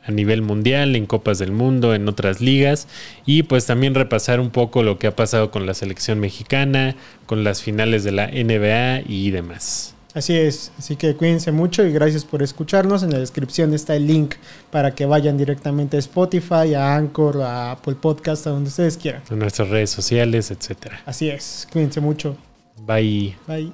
[0.04, 2.88] a nivel mundial, en Copas del Mundo, en otras ligas,
[3.28, 6.96] y pues también repasar un poco lo que ha pasado con la selección mexicana,
[7.28, 9.94] con las finales de la NBA y demás.
[10.15, 13.04] Así es, así que cuídense mucho y gracias por escucharnos.
[13.04, 14.36] En la descripción está el link
[14.72, 19.22] para que vayan directamente a Spotify, a Anchor, a Apple Podcast, a donde ustedes quieran.
[19.30, 21.00] En nuestras redes sociales, etcétera.
[21.06, 22.36] Así es, cuídense mucho.
[22.88, 23.38] Bye.
[23.48, 23.72] Bye.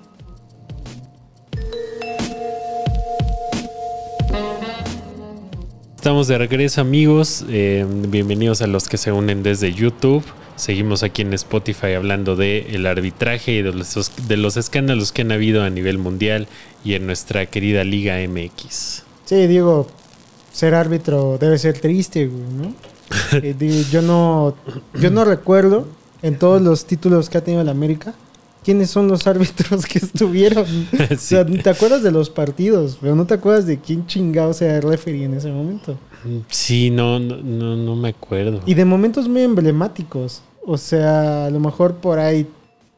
[5.96, 10.24] Estamos de regreso amigos, eh, bienvenidos a los que se unen desde YouTube.
[10.56, 15.22] Seguimos aquí en Spotify hablando de el arbitraje y de los, de los escándalos que
[15.22, 16.48] han habido a nivel mundial
[16.84, 19.04] y en nuestra querida Liga MX.
[19.26, 19.88] Sí, digo,
[20.54, 22.74] ser árbitro debe ser triste, güey, ¿no?
[23.34, 24.56] Eh, yo no,
[25.00, 25.88] yo no recuerdo
[26.22, 28.16] en todos los títulos que ha tenido el América
[28.66, 30.66] quiénes son los árbitros que estuvieron.
[31.12, 34.78] O sea, te acuerdas de los partidos, pero no te acuerdas de quién chingado sea
[34.78, 35.98] el referee en ese momento.
[36.50, 38.62] Sí, no, no, no, no me acuerdo.
[38.66, 40.42] Y de momentos muy emblemáticos.
[40.66, 42.48] O sea, a lo mejor por ahí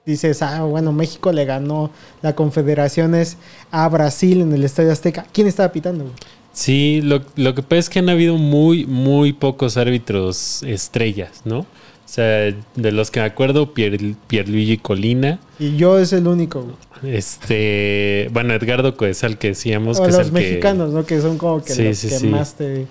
[0.05, 3.37] dices, ah, bueno, México le ganó la Confederaciones
[3.69, 5.25] a Brasil en el Estadio Azteca.
[5.33, 6.05] ¿Quién estaba pitando?
[6.53, 11.65] Sí, lo, lo que pasa es que han habido muy, muy pocos árbitros estrellas, ¿no?
[12.07, 15.39] O sea, de los que me acuerdo, Pier, Pierluigi Colina.
[15.59, 16.65] Y yo es el único.
[17.03, 21.05] Este, bueno, Edgardo Coesal que decíamos O que es los el que- mexicanos, ¿no?
[21.05, 22.27] Que son como que Sí, los sí, que sí.
[22.27, 22.87] más te...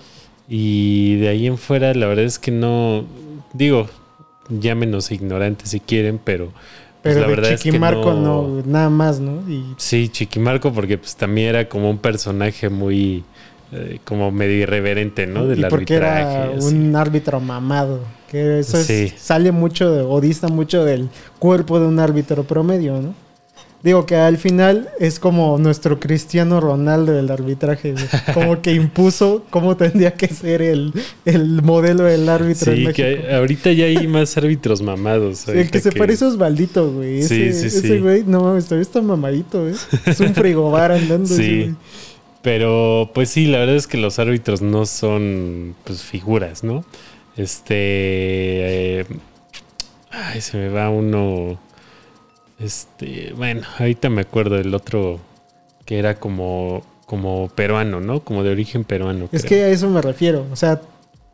[0.47, 3.03] Y de ahí en fuera, la verdad es que no.
[3.53, 3.87] Digo,
[4.49, 6.45] llámenos ignorantes si quieren, pero.
[7.01, 8.61] pues, Pero la de verdad es que Chiquimarco no...
[8.65, 9.41] nada más, ¿no?
[9.51, 13.25] Y Sí, Chiquimarco, porque pues también era como un personaje muy.
[13.73, 15.45] eh, como medio irreverente, ¿no?
[15.47, 16.35] Del y porque arbitraje.
[16.37, 16.73] era así.
[16.75, 17.99] un árbitro mamado.
[18.29, 19.13] Que eso es- Sí.
[19.17, 21.09] sale mucho de- o dista mucho del
[21.39, 23.13] cuerpo de un árbitro promedio, ¿no?
[23.83, 28.05] Digo que al final es como nuestro Cristiano Ronaldo del arbitraje, güey.
[28.33, 30.91] como que impuso cómo tendría que ser el,
[31.25, 33.07] el modelo del árbitro en Sí, México.
[33.07, 35.47] que ahorita ya hay más árbitros mamados.
[35.47, 37.21] El que se parece a Osvaldito, güey.
[37.21, 37.99] Sí, Ese, sí, ese sí.
[37.99, 39.75] güey, no mames, todavía está mamadito, ¿eh?
[40.05, 41.25] Es un frigobar andando.
[41.25, 41.55] ese Sí.
[41.61, 41.75] güey.
[42.41, 46.83] Pero pues sí, la verdad es que los árbitros no son pues figuras, ¿no?
[47.37, 48.99] Este...
[48.99, 49.05] eh,
[50.11, 51.59] ay, se me va uno...
[52.59, 53.33] Este...
[53.35, 55.19] Bueno, ahorita me acuerdo del otro
[55.85, 58.19] que era como, como peruano, ¿no?
[58.21, 59.29] Como de origen peruano.
[59.31, 59.49] Es creo.
[59.49, 60.45] que a eso me refiero.
[60.51, 60.81] O sea,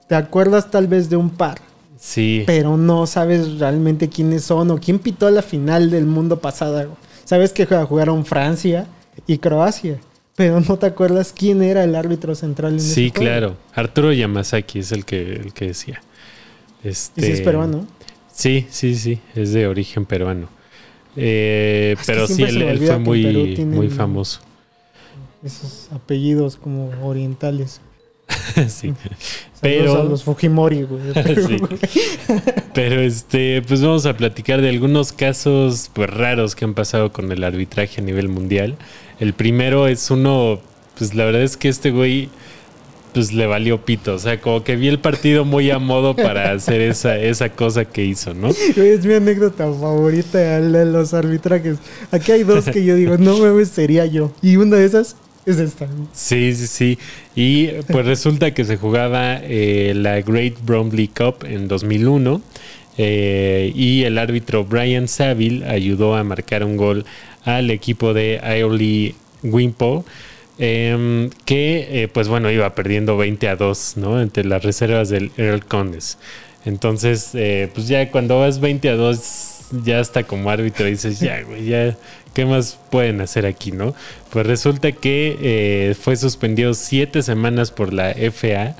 [0.08, 1.60] te acuerdas tal vez de un par,
[1.98, 6.84] Sí, pero no sabes realmente quiénes son o quién pitó la final del mundo pasada.
[6.84, 6.98] güey.
[7.24, 8.86] Sabes que jugaron Francia
[9.26, 9.98] y Croacia,
[10.36, 13.24] pero no te acuerdas quién era el árbitro central en ese sí, juego.
[13.24, 13.58] claro.
[13.74, 16.02] Arturo Yamazaki es el que, el que decía.
[16.84, 17.88] Este, Y si es peruano.
[18.32, 20.50] Sí, sí, sí, es de origen peruano.
[21.16, 24.42] Eh, pero sí, él, fue muy, muy famoso.
[25.44, 27.82] Esos apellidos como orientales.
[28.68, 28.94] sí.
[29.62, 31.02] Pero- a los Fujimori, güey.
[31.48, 31.58] Sí.
[31.58, 31.80] güey.
[32.74, 37.32] Pero este, pues vamos a platicar de algunos casos pues raros que han pasado con
[37.32, 38.76] el arbitraje a nivel mundial.
[39.24, 40.60] El primero es uno,
[40.98, 42.28] pues la verdad es que este güey
[43.14, 46.52] pues le valió pito, o sea, como que vi el partido muy a modo para
[46.56, 48.50] hacer esa, esa cosa que hizo, ¿no?
[48.50, 51.78] Es mi anécdota favorita de los arbitrajes.
[52.12, 54.34] Aquí hay dos que yo digo, no mames, sería yo.
[54.42, 55.88] Y una de esas es esta.
[56.12, 57.00] Sí, sí, sí.
[57.34, 62.42] Y pues resulta que se jugaba eh, la Great Bromley Cup en 2001
[62.98, 67.06] eh, y el árbitro Brian Saville ayudó a marcar un gol
[67.46, 70.06] al equipo de Ioli Wimpo.
[70.60, 74.22] em, que eh, pues bueno iba perdiendo 20 a 2 ¿no?
[74.22, 76.20] entre las reservas del Earl Condes
[76.64, 81.42] entonces eh, pues ya cuando vas 20 a 2 ya hasta como árbitro dices ya
[81.42, 81.98] güey ya
[82.36, 83.96] qué más pueden hacer aquí no
[84.30, 88.76] pues resulta que eh, fue suspendido siete semanas por la FA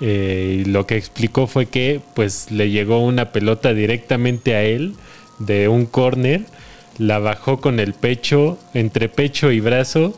[0.00, 4.94] y lo que explicó fue que pues le llegó una pelota directamente a él
[5.38, 6.42] de un córner
[6.98, 10.14] la bajó con el pecho entre pecho y brazo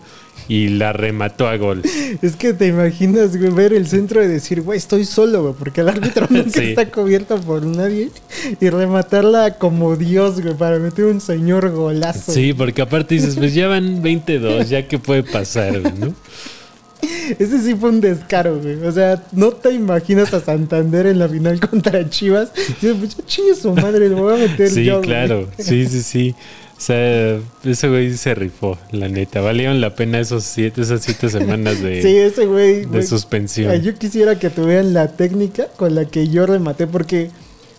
[0.49, 1.83] y la remató a gol
[2.23, 5.83] Es que te imaginas, güey, ver el centro y decir, güey, estoy solo, güey, porque
[5.83, 6.71] el árbitro nunca Sí.
[6.71, 8.11] está cubierto por nadie.
[8.61, 12.33] Y rematarla como Dios, güey, para meter un señor golazo.
[12.33, 16.15] Sí, porque aparte dices, pues ya van 22, ya que puede pasar, ¿no?
[17.39, 18.75] Ese sí fue un descaro, güey.
[18.85, 22.51] O sea, no te imaginas a Santander en la final contra Chivas.
[22.83, 24.97] Yo, pues, chingue su madre, lo voy a meter Sí, yo.
[24.97, 25.07] güey.
[25.09, 25.49] claro.
[25.59, 26.35] Sí, sí, sí.
[26.81, 29.43] O sea, ese güey se rifó, la neta.
[29.43, 32.81] Valieron la pena esos siete, esas siete semanas de, Sí, ese güey.
[32.81, 33.03] de güey.
[33.03, 33.83] suspensión.
[33.83, 37.31] Yo quisiera que tuvieran la técnica con la que yo rematé, porque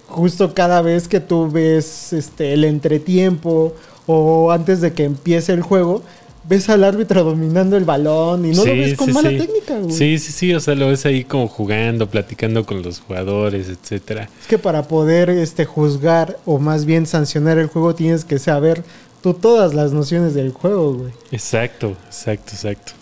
[0.06, 3.74] justo cada vez que tú ves este, el entretiempo
[4.06, 6.04] o antes de que empiece el juego,
[6.44, 9.38] ves al árbitro dominando el balón y no lo ves con sí, mala sí.
[9.38, 9.92] técnica, güey.
[9.92, 10.54] Sí, sí, sí.
[10.54, 14.30] O sea, lo ves ahí como jugando, platicando con los jugadores, etcétera.
[14.42, 18.84] Es que para poder este, juzgar o más bien sancionar el juego tienes que saber
[19.22, 21.12] tú todas las nociones del juego, güey.
[21.32, 22.94] Exacto, exacto, exacto.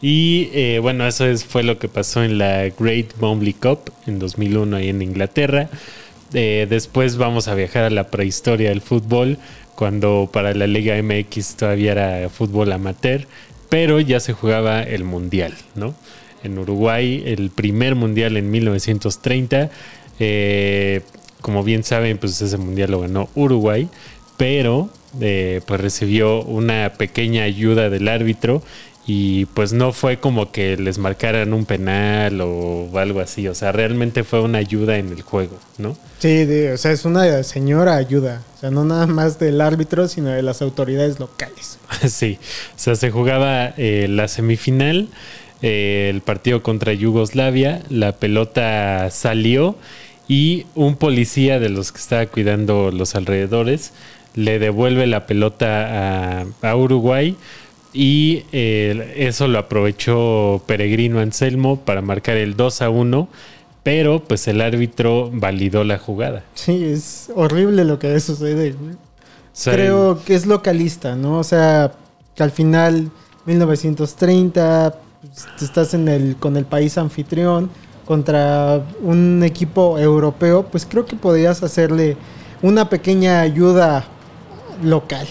[0.00, 4.18] Y eh, bueno, eso es, fue lo que pasó en la Great Bombley Cup en
[4.18, 5.68] 2001 ahí en Inglaterra.
[6.34, 9.38] Eh, después vamos a viajar a la prehistoria del fútbol,
[9.76, 13.26] cuando para la Liga MX todavía era fútbol amateur,
[13.68, 15.94] pero ya se jugaba el Mundial, ¿no?
[16.42, 19.70] En Uruguay, el primer Mundial en 1930.
[20.18, 21.02] eh,
[21.42, 23.88] como bien saben, pues ese Mundial lo ganó Uruguay,
[24.36, 24.88] pero
[25.20, 28.62] eh, pues recibió una pequeña ayuda del árbitro
[29.08, 33.70] y pues no fue como que les marcaran un penal o algo así, o sea,
[33.70, 35.96] realmente fue una ayuda en el juego, ¿no?
[36.18, 38.42] Sí, de- o sea, es una señora ayuda.
[38.56, 41.78] O sea, no nada más del árbitro, sino de las autoridades locales.
[42.08, 42.38] sí,
[42.74, 45.08] o sea, se jugaba eh, la semifinal,
[45.62, 49.76] eh, el partido contra Yugoslavia, la pelota salió
[50.26, 53.92] y un policía de los que estaba cuidando los alrededores
[54.34, 57.36] le devuelve la pelota a, a Uruguay
[57.96, 63.28] y eh, eso lo aprovechó Peregrino Anselmo para marcar el 2 a 1,
[63.82, 66.44] pero pues el árbitro validó la jugada.
[66.54, 68.92] Sí, es horrible lo que sucede, güey.
[68.92, 68.98] O
[69.52, 71.38] sea, Creo que es localista, ¿no?
[71.38, 71.92] O sea,
[72.34, 73.10] que al final,
[73.46, 77.70] 1930, pues, estás en el, con el país anfitrión
[78.04, 82.18] contra un equipo europeo, pues creo que podrías hacerle
[82.60, 84.04] una pequeña ayuda
[84.82, 85.26] local,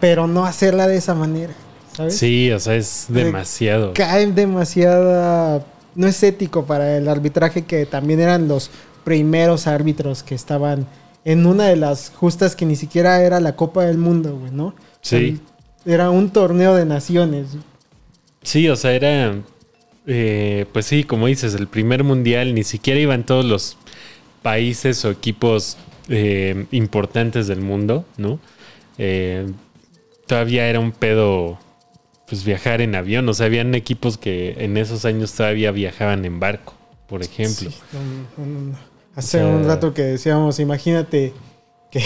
[0.00, 1.54] pero no hacerla de esa manera,
[1.98, 2.16] ¿sabes?
[2.16, 3.92] Sí, o sea, es De- demasiado.
[3.94, 5.64] Cae demasiada...
[5.94, 8.70] No es ético para el arbitraje que también eran los
[9.04, 10.86] primeros árbitros que estaban
[11.24, 14.74] en una de las justas que ni siquiera era la Copa del Mundo, güey, ¿no?
[15.00, 15.40] Sí.
[15.84, 17.48] Era un torneo de naciones.
[18.42, 19.34] Sí, o sea, era,
[20.06, 23.76] eh, pues sí, como dices, el primer mundial, ni siquiera iban todos los
[24.42, 25.76] países o equipos
[26.08, 28.38] eh, importantes del mundo, ¿no?
[28.98, 29.50] Eh,
[30.26, 31.58] todavía era un pedo,
[32.28, 36.38] pues viajar en avión, o sea, habían equipos que en esos años todavía viajaban en
[36.40, 36.74] barco,
[37.06, 37.70] por ejemplo.
[37.70, 38.76] Sí, no, no, no, no.
[39.16, 41.32] Hace O sea- un rato que decíamos, imagínate
[41.90, 42.02] que,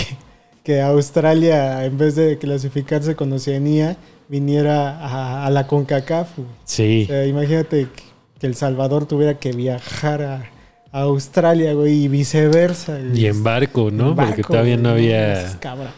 [0.63, 3.97] que Australia, en vez de clasificarse con Oceanía,
[4.29, 6.31] viniera a, a la CONCACAF.
[6.65, 7.89] Sí, O sea, imagínate
[8.41, 10.51] que, El Salvador tuviera que viajar a,
[10.93, 12.99] a Australia, güey, y viceversa.
[12.99, 13.21] güey.
[13.21, 14.11] y en barco, ¿no?
[14.11, 15.89] En Porque todavía no había cabrón.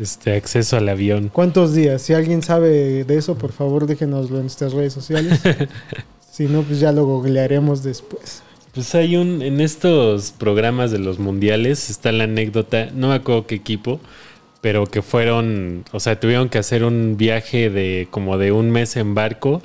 [0.00, 1.30] Este acceso al avión.
[1.32, 2.02] ¿Cuántos días?
[2.02, 5.40] Si alguien sabe de eso, por favor déjenoslo en nuestras redes sociales.
[6.30, 8.42] si no, pues ya lo googlearemos después.
[8.72, 13.46] Pues hay un, en estos programas de los mundiales está la anécdota, no me acuerdo
[13.46, 14.00] qué equipo,
[14.60, 18.96] pero que fueron, o sea, tuvieron que hacer un viaje de como de un mes
[18.96, 19.60] en barco,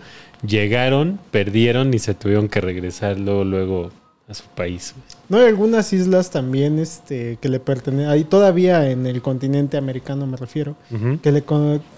[0.45, 3.91] llegaron, perdieron y se tuvieron que regresar luego, luego
[4.27, 4.95] a su país.
[5.29, 10.25] No hay algunas islas también este, que le pertenecen, ahí todavía en el continente americano
[10.25, 10.75] me refiero,
[11.21, 11.43] que, le,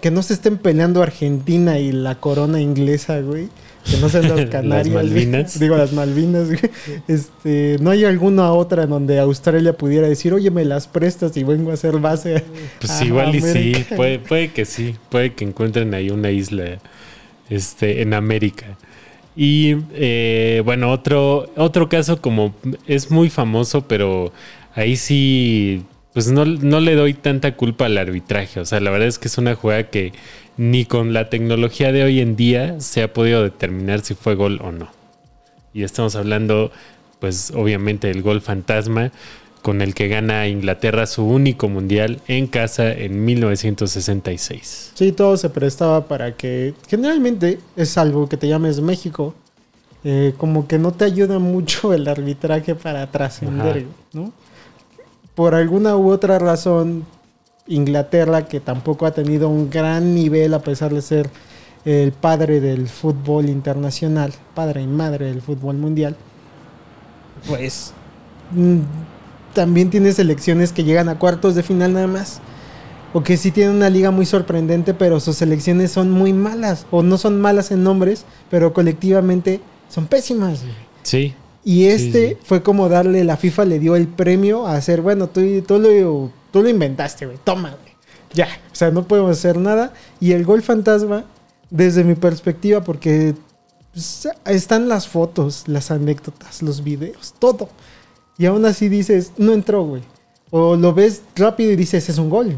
[0.02, 3.48] que no se estén peleando Argentina y la corona inglesa, güey.
[3.90, 4.92] Que no sean las Las Canarias.
[4.92, 5.06] güey.
[5.06, 5.58] Malvinas.
[5.58, 6.60] Digo, las Malvinas, güey.
[7.06, 11.44] Este, no hay alguna otra en donde Australia pudiera decir, oye, me las prestas y
[11.44, 12.44] vengo a hacer base.
[12.80, 13.96] Pues a igual y sí, América".
[13.96, 16.78] puede, puede que sí, puede que encuentren ahí una isla
[17.48, 18.76] este, en América.
[19.40, 22.56] Y eh, bueno, otro, otro caso como
[22.88, 24.32] es muy famoso, pero
[24.74, 28.58] ahí sí, pues no, no le doy tanta culpa al arbitraje.
[28.58, 30.12] O sea, la verdad es que es una jugada que
[30.56, 34.58] ni con la tecnología de hoy en día se ha podido determinar si fue gol
[34.60, 34.90] o no.
[35.72, 36.72] Y estamos hablando,
[37.20, 39.12] pues obviamente, del gol fantasma
[39.68, 44.92] con el que gana Inglaterra su único mundial en casa en 1966.
[44.94, 49.34] Sí, todo se prestaba para que, generalmente, es algo que te llames México,
[50.04, 54.32] eh, como que no te ayuda mucho el arbitraje para trascender, ¿no?
[55.34, 57.04] Por alguna u otra razón,
[57.66, 61.28] Inglaterra, que tampoco ha tenido un gran nivel a pesar de ser
[61.84, 66.16] el padre del fútbol internacional, padre y madre del fútbol mundial,
[67.46, 67.92] pues
[68.52, 69.17] mm,
[69.54, 72.40] también tiene selecciones que llegan a cuartos de final nada más.
[73.14, 76.86] O que sí tienen una liga muy sorprendente, pero sus selecciones son muy malas.
[76.90, 80.60] O no son malas en nombres, pero colectivamente son pésimas.
[81.02, 81.34] Sí.
[81.64, 82.36] Y este sí.
[82.44, 86.30] fue como darle, la FIFA le dio el premio a hacer, bueno, tú, tú, lo,
[86.50, 87.94] tú lo inventaste, güey, toma, güey.
[88.34, 89.92] Ya, o sea, no podemos hacer nada.
[90.20, 91.24] Y el gol fantasma,
[91.70, 93.34] desde mi perspectiva, porque
[93.92, 97.68] pues, están las fotos, las anécdotas, los videos, todo.
[98.38, 100.02] Y aún así dices, no entró, güey.
[100.50, 102.56] O lo ves rápido y dices, es un gol.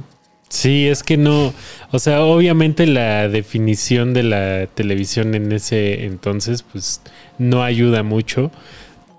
[0.49, 1.55] Sí, es que no,
[1.93, 7.01] o sea, obviamente la definición de la televisión en ese entonces, pues
[7.39, 8.51] no ayuda mucho.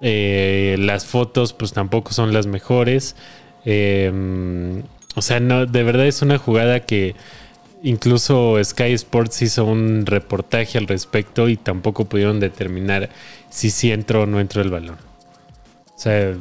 [0.01, 3.15] Eh, las fotos, pues tampoco son las mejores.
[3.65, 4.83] Eh,
[5.15, 7.15] o sea, no, de verdad es una jugada que
[7.83, 13.09] incluso Sky Sports hizo un reportaje al respecto y tampoco pudieron determinar
[13.49, 14.97] si sí entró o no entró el balón.
[15.95, 16.35] O sea,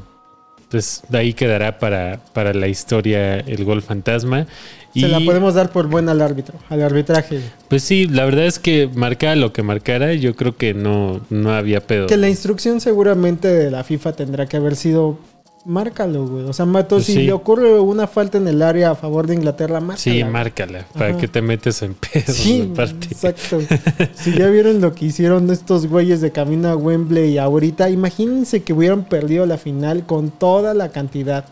[0.71, 4.47] pues de ahí quedará para, para la historia el gol fantasma.
[4.95, 7.41] Se la podemos dar por buena al árbitro, al arbitraje.
[7.69, 11.53] Pues sí, la verdad es que marcara lo que marcara, yo creo que no, no
[11.53, 12.07] había pedo.
[12.07, 15.19] Que la instrucción seguramente de la FIFA tendrá que haber sido
[15.71, 16.45] márcalo, güey.
[16.45, 17.23] O sea, Mato, Pues si sí.
[17.23, 19.99] le ocurre una falta en el área a favor de Inglaterra, márcala.
[19.99, 20.33] Sí, güey.
[20.33, 23.07] márcala, para que te metes en pedos Sí, aparte.
[23.11, 23.61] exacto.
[24.15, 28.73] si ya vieron lo que hicieron estos güeyes de camino a Wembley ahorita, imagínense que
[28.73, 31.45] hubieran perdido la final con toda la cantidad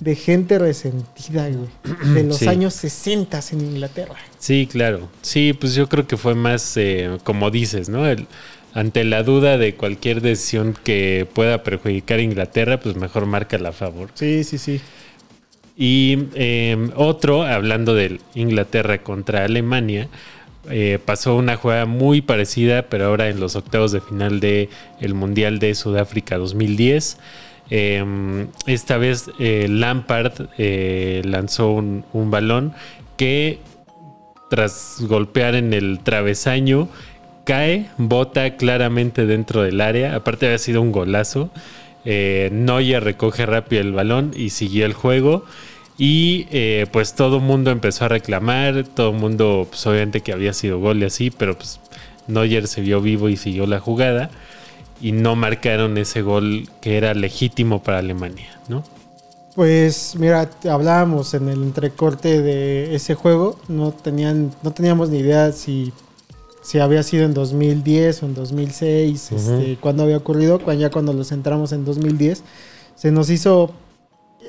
[0.00, 2.48] de gente resentida, güey, de los Sí.
[2.48, 4.14] años 60 en Inglaterra.
[4.38, 5.08] Sí, claro.
[5.22, 8.06] Sí, pues yo creo que fue más, eh, como dices, ¿no?
[8.06, 8.26] El-
[8.76, 13.72] ante la duda de cualquier decisión que pueda perjudicar a Inglaterra, pues mejor marca a
[13.72, 14.10] favor.
[14.12, 14.82] Sí, sí, sí.
[15.78, 20.08] Y eh, otro, hablando del Inglaterra contra Alemania,
[20.68, 24.68] eh, pasó una jugada muy parecida, pero ahora en los octavos de final de
[25.00, 27.16] el Mundial de Sudáfrica 2010.
[27.70, 32.74] Eh, esta vez eh, Lampard eh, lanzó un, un balón
[33.16, 33.58] que
[34.50, 36.90] tras golpear en el travesaño
[37.46, 40.14] cae, bota claramente dentro del área.
[40.14, 41.48] Aparte había sido un golazo.
[42.04, 42.50] Eh,
[43.00, 45.44] recoge rápido el balón y siguió el juego.
[45.96, 50.32] Y eh, pues todo el mundo empezó a reclamar, todo el mundo, pues obviamente que
[50.32, 51.80] había sido gol y así, pero pues
[52.26, 54.30] Neuer se vio vivo y siguió la jugada
[55.00, 58.84] y no marcaron ese gol que era legítimo para Alemania, ¿no?
[59.54, 65.50] Pues mira, hablábamos en el entrecorte de ese juego, no tenían, no teníamos ni idea
[65.52, 65.94] si,
[66.66, 69.36] si había sido en 2010 o en 2006, Ujú.
[69.36, 72.42] este, cuándo había ocurrido, cuando ya cuando los entramos en 2010,
[72.96, 73.70] se nos hizo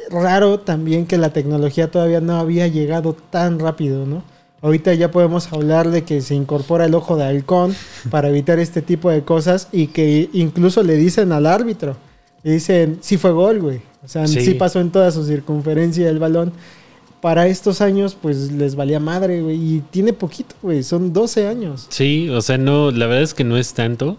[0.09, 4.23] raro también que la tecnología todavía no había llegado tan rápido, ¿no?
[4.61, 7.75] Ahorita ya podemos hablar de que se incorpora el ojo de halcón
[8.09, 11.95] para evitar este tipo de cosas y que incluso le dicen al árbitro,
[12.43, 13.81] le dicen, sí fue gol, güey.
[14.03, 14.41] O sea, Sí.
[14.41, 16.53] sí, pasó en toda su circunferencia el balón.
[17.27, 19.57] Para estos años, pues les valía madre, güey.
[19.57, 20.81] Y tiene poquito, güey.
[20.81, 21.85] Son 12 años.
[21.89, 24.17] Sí, o sea, no, la verdad es que no es tanto.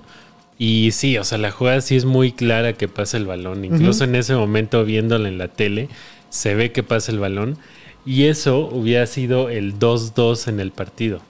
[0.59, 3.65] Y sí, o sea, la jugada sí es muy clara que pasa el balón.
[3.65, 5.89] Incluso en ese momento, viéndola en la tele,
[6.29, 7.57] se ve que pasa el balón.
[8.05, 11.23] Y eso hubiera sido el 2-2 en el partido.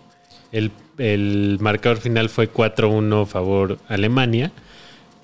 [0.50, 4.50] El, el marcador final fue 4-1 favor Alemania,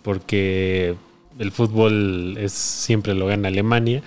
[0.05, 0.94] porque
[1.40, 4.05] el fútbol es, siempre lo gana Alemania,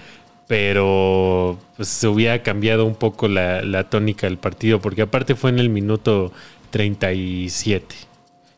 [0.48, 5.50] pero pues, se hubiera cambiado un poco la, la tónica del partido, porque aparte fue
[5.50, 6.32] en el minuto
[6.72, 7.96] 37.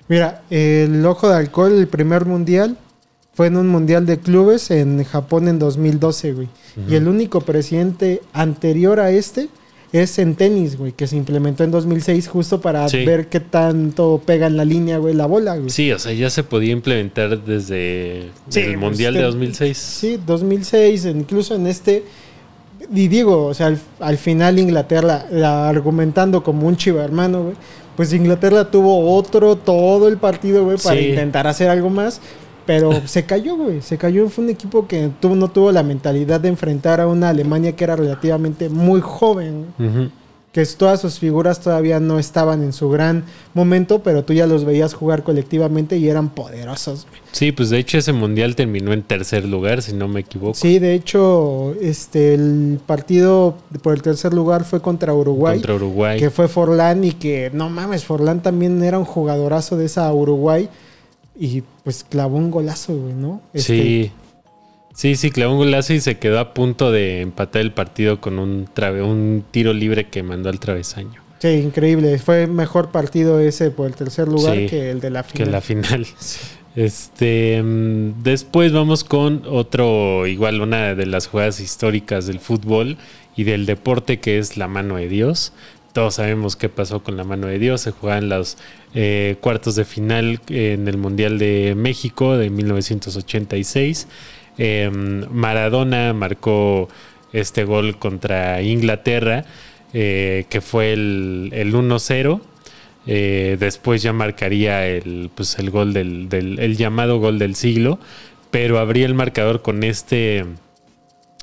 [0.08, 2.78] Mira, el ojo de alcohol, el primer mundial,
[3.34, 6.50] fue en un mundial de clubes en Japón en 2012, güey.
[6.90, 9.50] Y el único presidente anterior a este
[9.92, 13.06] es en tenis, güey, que se implementó en 2006 justo para Sí.
[13.06, 15.70] ver qué tanto pega en la línea, güey, la bola, güey.
[15.70, 19.78] Sí, o sea, ya se podía implementar desde Sí, el pues, Mundial de 2006.
[19.78, 22.04] Sí, 2006, incluso en este.
[22.94, 27.56] Y digo, o sea, al, al final Inglaterra, la- argumentando como un chiva hermano, güey,
[27.96, 31.08] pues Inglaterra tuvo otro todo el partido, güey, para Sí.
[31.10, 32.22] intentar hacer algo más.
[32.66, 33.82] Pero se cayó, güey.
[33.82, 34.30] Se cayó.
[34.30, 37.84] Fue un equipo que tuvo, no tuvo la mentalidad de enfrentar a una Alemania que
[37.84, 39.66] era relativamente muy joven.
[39.78, 39.90] güey.
[39.90, 40.10] Ujú.
[40.52, 44.66] Que todas sus figuras todavía no estaban en su gran momento, pero tú ya los
[44.66, 47.22] veías jugar colectivamente y eran poderosos, güey.
[47.32, 50.56] Sí, pues de hecho ese Mundial terminó en tercer lugar, si no me equivoco.
[50.56, 56.20] Sí, de hecho, este el partido por el tercer lugar fue contra Uruguay, Contra Uruguay.
[56.20, 60.68] que fue Forlán y que no mames, Forlán también era un jugadorazo de esa Uruguay
[61.40, 63.42] y pues clavó un golazo, güey, ¿no?
[63.54, 64.12] Este, Sí.
[64.94, 68.38] Sí, sí, clavó un golazo y se quedó a punto de empatar el partido con
[68.38, 71.22] un, tiro libre que mandó al travesaño.
[71.40, 72.20] Sí, increíble.
[72.20, 75.52] Fue mejor partido ese por el tercer lugar Sí, que el de la Que final.
[75.52, 76.08] la final.
[76.76, 82.98] Este, mm, después vamos con otro, igual una de las jugadas históricas del fútbol
[83.36, 85.52] y del deporte que es la mano de Dios.
[85.94, 87.82] Todos sabemos qué pasó con la mano de Dios.
[87.82, 88.58] Se jugaban los
[88.94, 94.08] eh, cuartos de final en el Mundial de México de 1986.
[94.58, 96.90] Em, Maradona marcó
[97.34, 99.46] este gol contra Inglaterra,
[99.94, 102.42] eh, que fue el, el 1-0.
[103.08, 108.00] Eh, después ya marcaría el, pues el gol del el llamado gol del siglo,
[108.52, 110.46] pero abría el marcador con este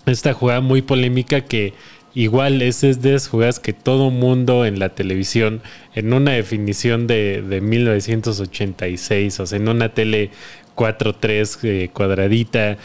[0.06, 1.74] esta jugada muy polémica que
[2.16, 5.60] igual es, es de esas jugadas que todo mundo en la televisión,
[5.94, 10.30] en una definición de, de 1986, o sea, en una tele
[10.76, 12.76] 4.3 eh, cuadradita,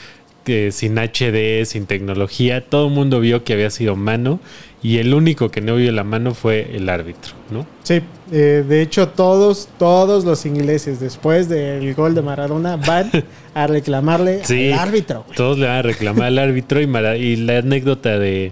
[0.48, 4.40] eh, sin HD, sin tecnología, todo el mundo vio que había sido mano
[4.82, 7.68] y el único que no vio la mano fue el árbitro, ¿no?
[7.84, 8.02] Sí,
[8.32, 13.12] eh, de hecho todos, todos los ingleses después del gol de Maradona van
[13.54, 15.26] a reclamarle Sí, al árbitro.
[15.36, 18.52] Todos le van a reclamar al árbitro y, Mara- y la anécdota de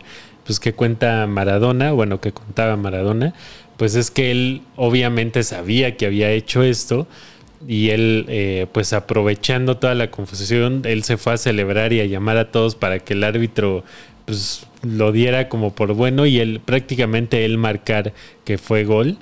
[0.50, 3.36] pues que cuenta Maradona, bueno, que contaba Maradona,
[3.78, 7.08] pues es que él obviamente sabía que había hecho esto
[7.68, 12.06] y él eh, pues aprovechando toda la confusión, él se fue a celebrar y a
[12.06, 13.84] llamar a todos para que el árbitro
[14.26, 19.20] pues lo diera como por bueno y él prácticamente él marcar que fue gol.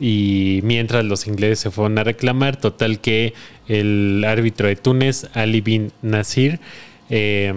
[0.00, 3.34] Y mientras los ingleses se fueron a reclamar, total que
[3.68, 6.60] el árbitro de Túnez, Ali bin Nasir,
[7.14, 7.52] eh,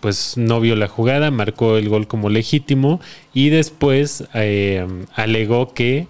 [0.00, 3.00] pues no vio la jugada, marcó el gol como legítimo
[3.32, 6.06] y después eh, alegó que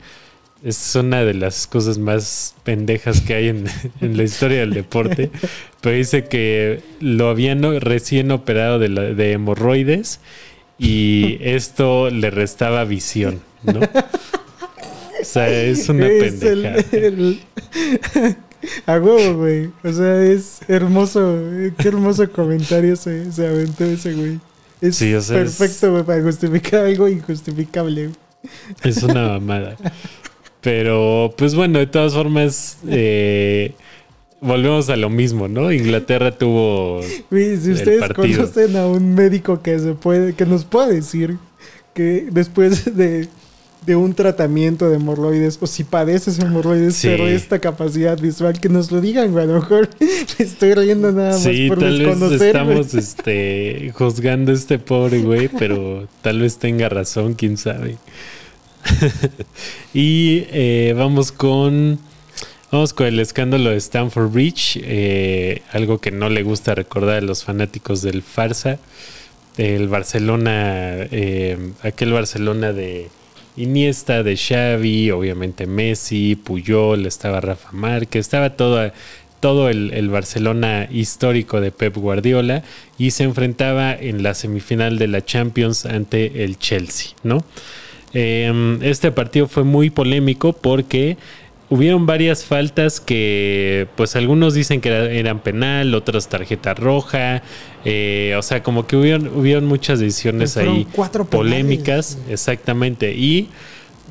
[0.64, 3.66] es una de las cosas más pendejas que hay en,
[4.01, 5.30] en la historia del deporte,
[5.80, 10.18] pero dice que lo habían recién operado de, la- de hemorroides
[10.78, 13.78] y esto le restaba visión, ¿no?
[13.80, 16.74] O sea, es una el- pendeja.
[16.97, 17.39] el-
[18.87, 19.71] a huevo, güey.
[19.85, 21.37] O sea, es hermoso.
[21.37, 24.41] eh, Qué hermoso comentario se, se aventó ese güey.
[24.81, 28.11] Es Sí, o sea, es- perfecto, güey, para justificar algo injustificable.
[28.83, 29.77] Es una mamada.
[30.61, 33.75] Pero, pues bueno, de todas formas, eh,
[34.41, 35.73] volvemos a lo mismo, ¿no?
[35.73, 37.01] Inglaterra tuvo.
[37.31, 41.37] Güey, si ustedes conocen a un médico que se puede, que nos puede decir
[41.95, 43.29] que después de,
[43.87, 47.09] de un tratamiento de hemorroides, o si padeces hemorroides, Sí.
[47.09, 49.45] pero esta capacidad visual, que nos lo digan, güey.
[49.45, 52.39] A lo mejor me estoy riendo nada más Sí, por tal vez desconocer.
[52.39, 52.49] güey.
[52.49, 57.97] estamos este, juzgando a este pobre güey, pero tal vez tenga razón, quién sabe.
[59.95, 61.99] y eh, vamos con.
[62.70, 67.20] Vamos con el escándalo de Stanford Bridge, eh, algo que no le gusta recordar a
[67.20, 68.78] los fanáticos del Farsa,
[69.59, 73.09] el Barcelona, eh, aquel Barcelona de
[73.57, 78.90] Iniesta, de Xavi, obviamente Messi, Puyol, estaba Rafa Márquez, estaba todo,
[79.40, 82.62] todo el, el Barcelona histórico de Pep Guardiola
[82.98, 87.44] y se enfrentaba en la semifinal de la Champions ante el Chelsea, ¿no?
[88.14, 91.16] Eh, este partido fue muy polémico porque
[91.73, 97.43] hubieron varias faltas que, pues algunos dicen que era- eran penal, otros tarjeta roja,
[97.87, 103.49] eh, o sea, como que hubieron, hubieron muchas decisiones ahí cuatro polémicas, exactamente, y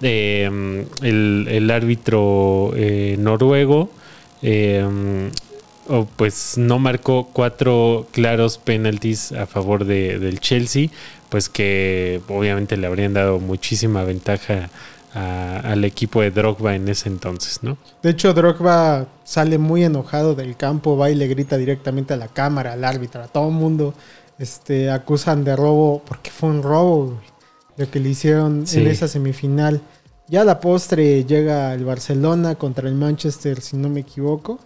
[0.02, 0.50] eh,
[1.04, 3.92] el, el árbitro eh, noruego,
[4.42, 4.84] eh,
[5.88, 10.88] o, pues no marcó cuatro claros penaltis a favor de- del Chelsea,
[11.30, 14.70] pues que obviamente le habrían dado muchísima ventaja
[15.14, 17.78] a- al equipo de Drogba en ese entonces, ¿no?
[18.02, 22.28] De hecho, Drogba sale muy enojado del campo, va y le grita directamente a la
[22.28, 23.94] cámara, al árbitro, a todo el mundo.
[24.40, 27.20] Este, acusan de robo, porque fue un robo,
[27.78, 28.80] lo que le hicieron Sí.
[28.80, 29.82] en esa semifinal.
[30.28, 34.60] Ya a la postre llega el Barcelona contra el Manchester, si no me equivoco,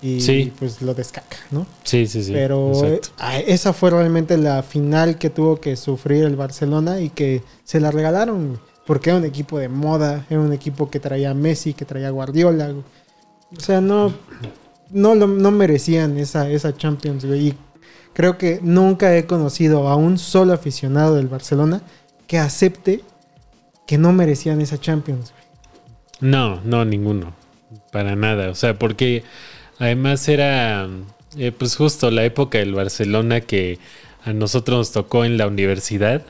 [0.00, 0.52] y Sí.
[0.58, 1.66] pues lo descaca, ¿no?
[1.84, 2.32] Sí, sí, sí.
[2.32, 3.10] Pero exacto.
[3.18, 7.78] ah, esa fue realmente la final que tuvo que sufrir el Barcelona y que se
[7.78, 11.74] la regalaron, güey, porque era un equipo de moda, era un equipo que traía Messi,
[11.74, 12.74] que traía Guardiola.
[13.56, 14.12] O sea, no,
[14.90, 17.48] no, no merecían esa, esa Champions, güey.
[17.48, 17.54] Y
[18.12, 21.82] creo que nunca he conocido a un solo aficionado del Barcelona
[22.26, 23.02] que acepte
[23.86, 25.32] que no merecían esa Champions.
[26.20, 27.34] No, no, ninguno.
[27.90, 28.50] Para nada.
[28.50, 29.24] O sea, porque
[29.78, 30.88] además era
[31.36, 33.78] eh, pues justo la época del Barcelona que
[34.24, 36.22] a nosotros nos tocó en la universidad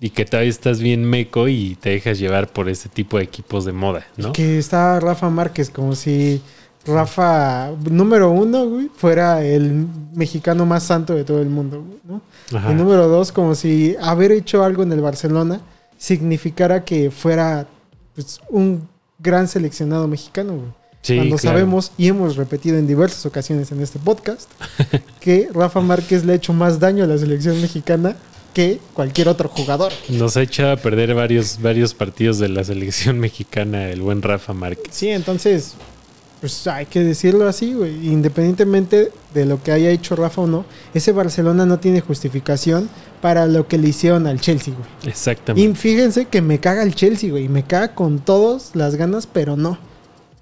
[0.00, 3.64] y que todavía estás bien meco y te dejas llevar por ese tipo de equipos
[3.64, 4.32] de moda, ¿no?
[4.32, 6.40] Que está Rafa Márquez, como si
[6.86, 12.22] Rafa, número uno, güey, fuera el mexicano más santo de todo el mundo, güey, ¿no?
[12.56, 12.72] Ajá.
[12.72, 15.60] Y número dos, como si haber hecho algo en el Barcelona
[15.98, 17.66] significara que fuera
[18.14, 18.88] pues, un
[19.18, 20.78] gran seleccionado mexicano, güey.
[21.02, 21.56] Sí, Cuando claro.
[21.58, 24.50] sabemos y hemos repetido en diversas ocasiones en este podcast
[25.20, 28.16] que Rafa Márquez le ha hecho más daño a la selección mexicana
[28.54, 29.92] que cualquier otro jugador.
[30.08, 34.52] Nos ha echado a perder varios, varios partidos de la selección mexicana el buen Rafa
[34.52, 34.86] Márquez.
[34.90, 35.74] Sí, entonces,
[36.40, 38.08] pues hay que decirlo así, güey.
[38.08, 42.88] Independientemente de lo que haya hecho Rafa o no, ese Barcelona no tiene justificación
[43.20, 44.88] para lo que le hicieron al Chelsea, güey.
[45.04, 45.74] Y Exactamente.
[45.78, 47.48] fíjense que me caga el Chelsea, güey.
[47.48, 49.78] Me caga con todas las ganas, pero no.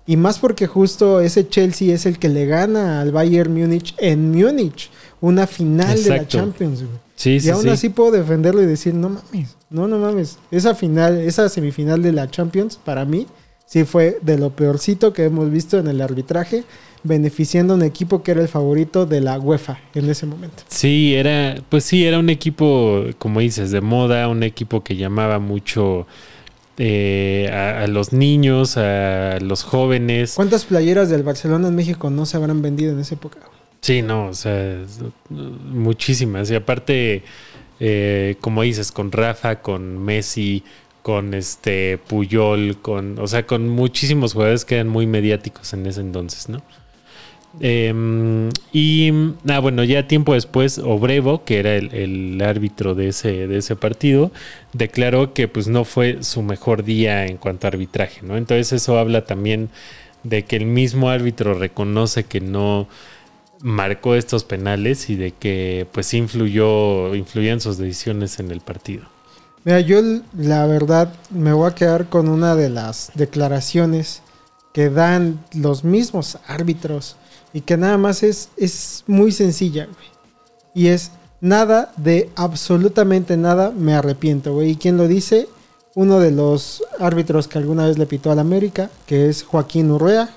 [0.07, 4.31] Y más porque justo ese Chelsea es el que le gana al Bayern Múnich en
[4.31, 4.91] Múnich.
[5.21, 6.29] Una final de la.
[6.29, 6.99] Champions, güey.
[7.17, 7.69] Sí, y sí, aún sí.
[7.71, 10.39] así puedo defenderlo y decir, no mames, no, no mames.
[10.51, 13.27] Esa final, esa semifinal de la Champions, para mí,
[13.65, 16.65] sí fue de lo peorcito que hemos visto en el arbitraje,
[17.03, 20.63] beneficiando a un equipo que era el favorito de la UEFA en ese momento.
[20.69, 25.39] Sí, era, pues sí, era un equipo, como dices, de moda, un equipo que llamaba
[25.39, 26.07] mucho
[26.77, 30.35] eh, a, a los niños, a los jóvenes.
[30.37, 33.39] ¿Cuántas playeras del Barcelona en México no se habrán vendido en esa época?
[33.87, 36.51] Sí, no, o sea, es- muchísimas.
[36.51, 37.23] Y aparte,
[37.81, 40.65] eh, como dices, con Rafa, con Messi,
[41.03, 46.01] con este Puyol, con, o sea, con muchísimos jugadores que eran muy mediáticos en ese
[46.01, 46.63] entonces, ¿no?
[47.61, 49.11] Em, y
[49.49, 53.77] ah, bueno, ya tiempo después, Obrevo, que era el, el árbitro de ese, de ese
[53.77, 54.33] partido,
[54.75, 58.37] declaró que pues no fue su mejor día en cuanto a arbitraje, ¿no?
[58.37, 59.71] Entonces eso habla también
[60.23, 62.89] de que el mismo árbitro reconoce que no
[63.61, 69.05] marcó estos penales y de que pues influyó, influían sus decisiones en el partido.
[69.65, 70.01] Mira, yo
[70.37, 74.23] la verdad me voy a quedar con una de las declaraciones
[74.73, 77.17] que dan los mismos árbitros
[77.53, 79.89] y que nada más es, es muy sencilla.
[80.75, 84.63] Y es nada de absolutamente nada me arrepiento.
[84.63, 85.49] ¿Y quién lo dice?
[85.95, 90.29] Uno de los árbitros que alguna vez le pitó al América, que es Joaquín Urrea.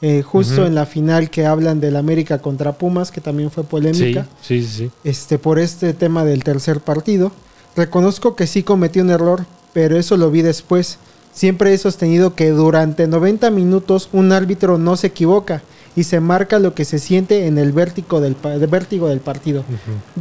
[0.00, 4.26] Eh, justo en la final que hablan del América contra Pumas, que también fue polémica
[4.40, 4.90] sí, sí, sí.
[5.02, 7.32] este, por este tema del tercer partido.
[7.74, 10.98] Reconozco que sí cometí un error, pero eso lo vi después.
[11.32, 15.62] Siempre he sostenido que durante 90 minutos un árbitro no se equivoca
[15.96, 19.64] y se marca lo que se siente en el vértigo del, el vértigo del partido.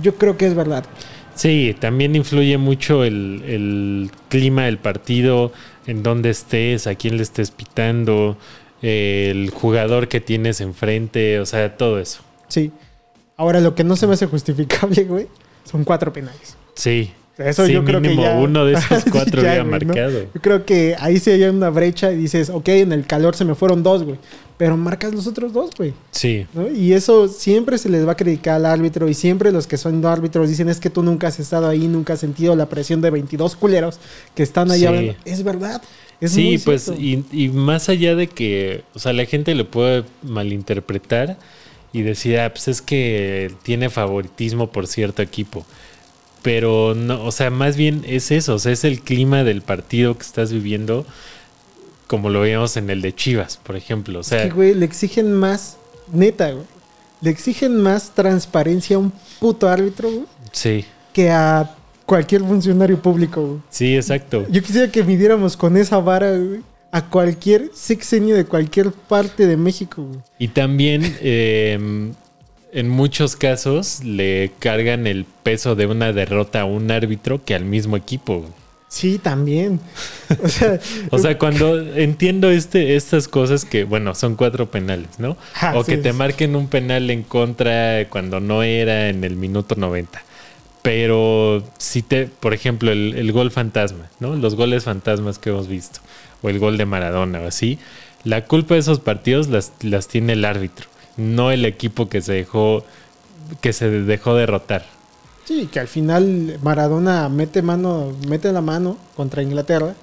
[0.02, 0.86] Yo creo que es verdad.
[1.36, 5.52] Sí, también influye mucho el, el clima del partido,
[5.86, 8.38] en dónde estés, a quién le estés pitando,
[8.82, 12.22] el jugador que tienes enfrente, o sea, todo eso.
[12.48, 12.72] Sí.
[13.36, 15.28] Ahora, lo que no se me hace justificable, güey,
[15.64, 16.56] son cuatro penales.
[16.76, 17.12] Sí.
[17.38, 19.88] Eso Sí, yo creo que mínimo ya- uno de esos cuatro ya, había güey, ¿no?
[19.94, 20.22] marcado.
[20.34, 23.46] Yo creo que ahí sí hay una brecha y dices, ok, en el calor se
[23.46, 24.18] me fueron dos, güey.
[24.58, 25.94] Pero marcas los otros dos, güey.
[26.10, 26.68] Sí, ¿no?
[26.68, 30.04] Y eso siempre se les va a criticar al árbitro y siempre los que son
[30.04, 33.12] árbitros dicen es que tú nunca has estado ahí, nunca has sentido la presión de
[33.12, 34.00] 22 culeros
[34.34, 34.86] que están ahí Sí.
[34.88, 35.14] hablando.
[35.24, 35.80] Es verdad.
[36.20, 41.38] Es sí, pues, y más allá de que, o sea, la gente lo puede malinterpretar
[41.94, 45.66] y decir, ah, pues es que tiene favoritismo por cierto equipo.
[46.44, 50.16] Pero no, o sea, más bien es eso, o sea, es el clima del partido
[50.16, 51.06] que estás viviendo,
[52.06, 54.20] como lo veíamos en el de Chivas, por ejemplo.
[54.20, 55.78] O sea, Es que, güey, le exigen más,
[56.12, 56.66] neta, güey.
[57.22, 61.77] Le exigen más transparencia a un puto árbitro, güey, sí, que a
[62.08, 63.60] cualquier funcionario público, güey.
[63.70, 64.48] sí, exacto.
[64.50, 69.58] Yo quisiera que midiéramos con esa vara, güey, a cualquier sexenio de cualquier parte de
[69.58, 70.20] México, güey.
[70.40, 71.78] Y también eh,
[72.72, 77.66] en muchos casos le cargan el peso de una derrota a un árbitro que al
[77.66, 78.46] mismo equipo.
[78.88, 79.82] Sí, también.
[80.42, 80.80] O sea,
[81.12, 85.36] O sea, cuando entiendo este, estas cosas que, bueno, son cuatro penales, ¿no?
[85.60, 89.36] Ah, o sí, que te marquen un penal en contra cuando no era en el
[89.36, 90.24] minuto 90.
[90.82, 94.36] Pero si te, por ejemplo, el, el gol fantasma, ¿no?
[94.36, 96.00] Los goles fantasmas que hemos visto,
[96.42, 97.78] o el gol de Maradona o así,
[98.24, 102.34] la culpa de esos partidos las, las tiene el árbitro, no el equipo que se
[102.34, 102.86] dejó,
[103.62, 104.86] que se dejó derrotar.
[105.46, 109.94] Sí, que al final Maradona mete mano, mete la mano contra Inglaterra,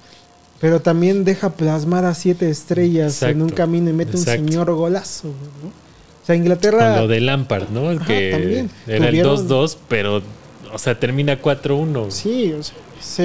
[0.59, 4.41] pero también deja plasmadas siete estrellas en un camino y mete exacto.
[4.41, 5.69] un señor golazo, ¿no?
[5.69, 6.93] O sea, Inglaterra.
[6.93, 7.89] Con lo de Lampard, ¿no?
[7.91, 8.71] Ajá, que también.
[8.87, 10.23] era Tuvieron- el 2-2, pero,
[10.71, 12.11] o sea, termina 4-1.
[12.11, 12.77] Sí, o sea,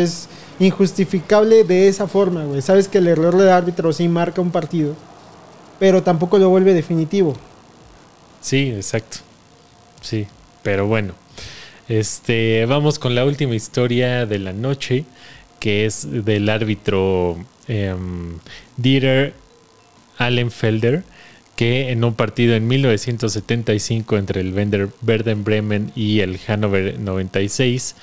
[0.02, 0.28] es,
[0.58, 2.60] injustificable de esa forma, güey.
[2.62, 4.94] Sabes que el error del árbitro sí marca un partido,
[5.78, 7.34] pero tampoco lo vuelve definitivo.
[8.40, 9.18] Sí, exacto.
[10.02, 10.26] Sí,
[10.62, 11.14] pero bueno.
[11.88, 15.04] Este, vamos con la última historia de la noche,
[15.58, 17.36] que es del árbitro
[17.66, 18.38] em,
[18.76, 19.34] Dieter
[20.16, 21.02] Allenfelder,
[21.60, 27.96] que en un partido en 1975 entre el Werder Bremen y el Hannover 96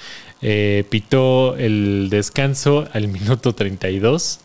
[0.43, 4.41] eh, pitó el descanso al minuto 32.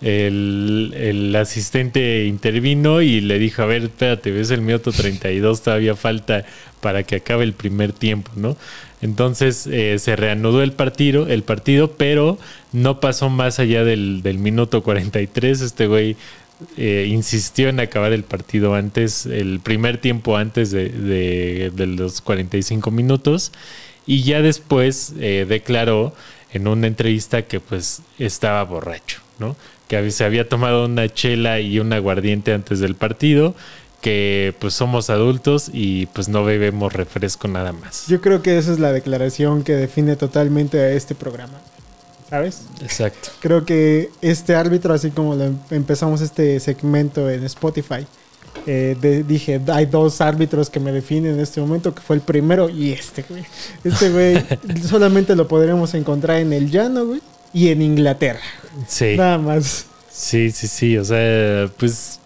[0.00, 5.94] El, el asistente intervino y le dijo, a ver, espérate, ves el minuto 32, todavía
[5.94, 6.46] falta
[6.80, 8.56] para que acabe el primer tiempo, ¿no?
[9.02, 12.38] Entonces eh, se reanudó el partido, el partido, pero
[12.72, 15.60] no pasó más allá del, del minuto 43.
[15.60, 16.16] Este güey
[16.76, 22.20] eh, insistió en acabar el partido antes, el primer tiempo antes de, de- de los
[22.20, 23.52] 45 minutos.
[24.06, 26.14] Y ya después eh, declaró
[26.52, 29.56] en una entrevista que pues estaba borracho, ¿no?
[29.88, 33.54] Que se había tomado una chela y un aguardiente antes del partido,
[34.00, 38.06] que pues somos adultos y pues no bebemos refresco nada más.
[38.06, 41.60] Yo creo que esa es la declaración que define totalmente a este programa.
[42.30, 42.62] ¿Sabes?
[42.82, 43.28] Exacto.
[43.40, 48.06] Creo que este árbitro, así como lo em- empezamos este segmento en Spotify,
[48.66, 52.22] eh, de- dije, hay dos árbitros que me definen en este momento, que fue el
[52.22, 53.44] primero y este, güey.
[53.84, 54.42] Este güey
[54.88, 57.20] solamente lo podremos encontrar en el llano, güey,
[57.52, 58.40] y en Inglaterra.
[58.88, 59.14] Sí.
[59.16, 59.86] Nada más.
[60.10, 62.18] Sí, sí, sí, o sea, pues,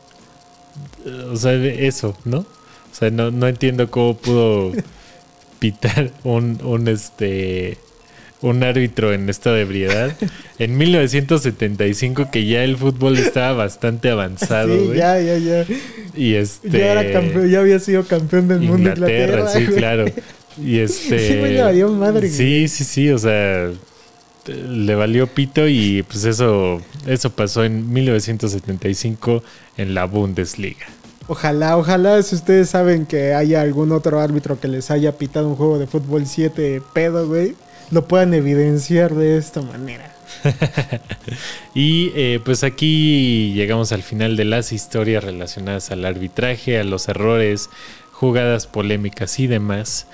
[1.05, 2.39] eh, o sea, eso, ¿no?
[2.39, 4.73] O sea, no, no entiendo cómo pudo
[5.59, 7.77] pitar un, un, este,
[8.43, 10.17] un árbitro en estado de ebriedad
[10.59, 14.99] en 1975 que ya el fútbol estaba bastante avanzado, sí, güey.
[14.99, 15.67] ya, ya, ya.
[16.15, 16.71] Y este...
[16.71, 19.67] Ya era campeón, ya había sido campeón del mundo Inglaterra, Inglaterra.
[19.67, 20.05] sí, claro.
[20.63, 21.29] Y este.
[21.29, 22.29] Sí, me valió madre.
[22.29, 23.11] Sí, sí, sí.
[23.11, 23.71] O sea,
[24.47, 29.43] le valió pito y pues eso, eso pasó en 1975
[29.77, 30.87] en la Bundesliga.
[31.29, 35.55] Ojalá, ojalá, si ustedes saben que haya algún otro árbitro que les haya pitado un
[35.55, 37.55] juego de fútbol 7 pedo, güey,
[37.91, 40.13] lo puedan evidenciar de esta manera.
[41.75, 47.09] Y eh, pues aquí llegamos al final de las historias relacionadas al arbitraje, a los
[47.09, 47.71] errores,
[48.13, 50.07] jugadas polémicas y demás.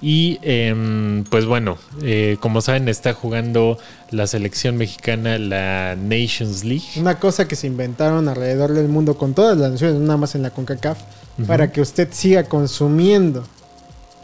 [0.00, 3.78] Y em, pues bueno, eh, como saben, está jugando
[4.10, 6.84] la selección mexicana la Nations League.
[6.96, 10.42] Una cosa que se inventaron alrededor del mundo con todas las naciones, nada más en
[10.42, 10.98] la CONCACAF,
[11.46, 13.44] para que usted siga consumiendo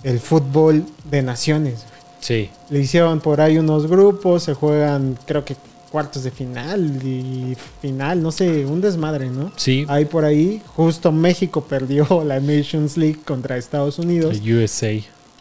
[0.05, 1.87] el fútbol de naciones.
[2.25, 5.57] Sí, Le hicieron por ahí unos grupos, se juegan creo que
[5.91, 9.53] cuartos de final y final, no sé, un desmadre, ¿no?
[9.57, 14.37] sí, Ahí por ahí, justo México perdió la Nations League contra Estados Unidos.
[14.43, 14.93] el USA.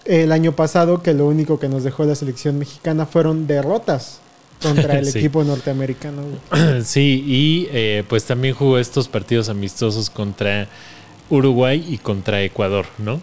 [0.05, 4.19] El año pasado, que lo único que nos dejó la selección mexicana fueron derrotas
[4.61, 5.19] contra el Sí.
[5.19, 6.21] equipo norteamericano.
[6.51, 6.81] güey.
[6.83, 10.67] Sí, y eh, pues también jugó estos partidos amistosos contra
[11.29, 13.21] Uruguay y contra Ecuador, ¿no?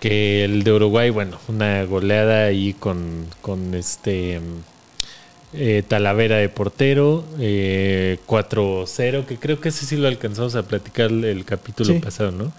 [0.00, 4.40] Que el de Uruguay, bueno, una goleada ahí con, con este
[5.52, 11.10] eh, Talavera de portero, eh, 4-0, que creo que ese sí lo alcanzamos a platicar
[11.10, 11.98] el capítulo Sí.
[11.98, 12.50] pasado, ¿no?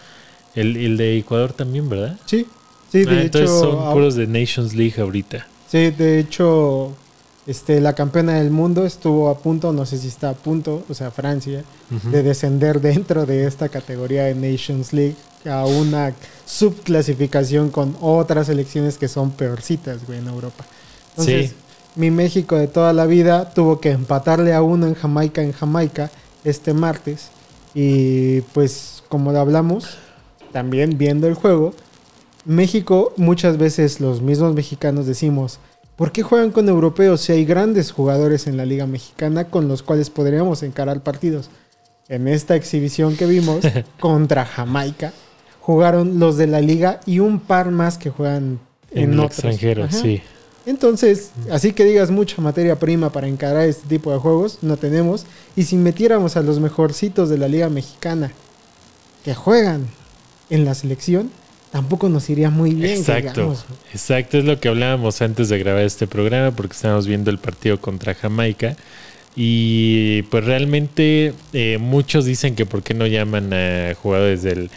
[0.53, 2.17] El, el de Ecuador también, ¿verdad?
[2.25, 2.45] Sí,
[2.91, 3.59] sí, de Ah, entonces hecho.
[3.59, 5.47] son ah, puros de Nations League ahorita.
[5.71, 6.93] Sí, de hecho,
[7.47, 10.93] este, la campeona del mundo estuvo a punto, no sé si está a punto, o
[10.93, 15.15] sea, Francia, de descender dentro de esta categoría de Nations League
[15.49, 16.13] a una
[16.45, 20.65] subclasificación con otras selecciones que son peorcitas, güey, en Europa.
[21.11, 21.55] Entonces, Sí.
[21.95, 26.09] mi México de toda la vida tuvo que empatarle a uno en Jamaica, en Jamaica,
[26.43, 27.29] este martes.
[27.73, 29.97] Y pues, como lo hablamos,
[30.51, 31.73] también viendo el juego,
[32.45, 35.59] México, muchas veces los mismos mexicanos decimos,
[35.95, 39.83] ¿por qué juegan con europeos si hay grandes jugadores en la Liga Mexicana con los
[39.83, 41.49] cuales podríamos encarar partidos?
[42.09, 43.59] En esta exhibición que vimos
[43.99, 45.13] contra Jamaica,
[45.61, 48.59] jugaron los de la liga y un par más que juegan
[48.91, 49.31] En, en, otros.
[49.39, 49.97] extranjero, Ajá.
[49.97, 50.21] sí.
[50.65, 55.25] Entonces, así que digas mucha materia prima para encarar este tipo de juegos, no tenemos.
[55.55, 58.31] Y si metiéramos a los mejorcitos de la Liga Mexicana
[59.25, 59.87] que juegan
[60.51, 61.31] en la selección,
[61.71, 62.99] tampoco nos iría muy bien.
[62.99, 63.65] Exacto, digamos.
[63.91, 67.81] exacto, es lo que hablábamos antes de grabar este programa porque estábamos viendo el partido
[67.81, 68.75] contra Jamaica
[69.35, 74.69] y pues realmente eh, muchos dicen que por qué no llaman a jugadores del,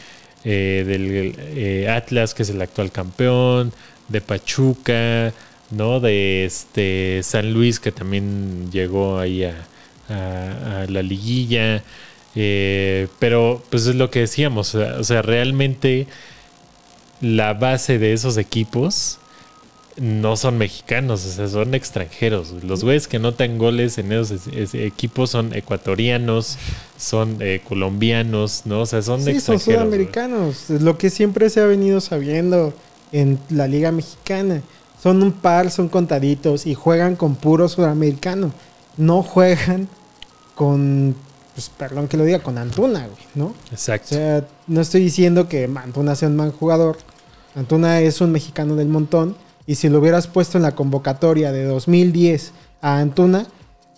[0.44, 3.72] eh, del eh, Atlas, que es el actual campeón,
[4.08, 5.32] de Pachuca,
[5.70, 6.00] ¿no?
[6.00, 9.66] De este San Luis, que también llegó ahí a,
[10.88, 11.82] la liguilla.
[12.36, 16.06] eh, pero pues es lo que decíamos, o sea, realmente
[17.20, 19.18] la base de esos equipos
[19.96, 22.50] no son mexicanos, o sea, son extranjeros.
[22.64, 26.58] Los güeyes que notan goles en esos es- es- equipos son ecuatorianos,
[26.96, 28.80] son eh, colombianos, ¿no?
[28.82, 29.64] O sea, son Sí, son extranjeros.
[29.66, 29.76] güey.
[29.76, 30.70] sudamericanos.
[30.70, 32.72] Es lo que siempre se ha venido sabiendo
[33.12, 34.62] en la Liga Mexicana.
[35.02, 38.52] Son un par, son contaditos y juegan con puro sudamericano.
[38.96, 39.88] No juegan
[40.54, 41.14] con,
[41.54, 43.46] pues perdón que lo diga, con Antuna, güey, ¿no?
[43.46, 44.08] O Exacto.
[44.14, 46.96] sea, no estoy diciendo que Antuna sea un mal jugador.
[47.54, 49.36] Antuna es un mexicano del montón.
[49.66, 53.46] Y si lo hubieras puesto en la convocatoria de 2010 a Antuna,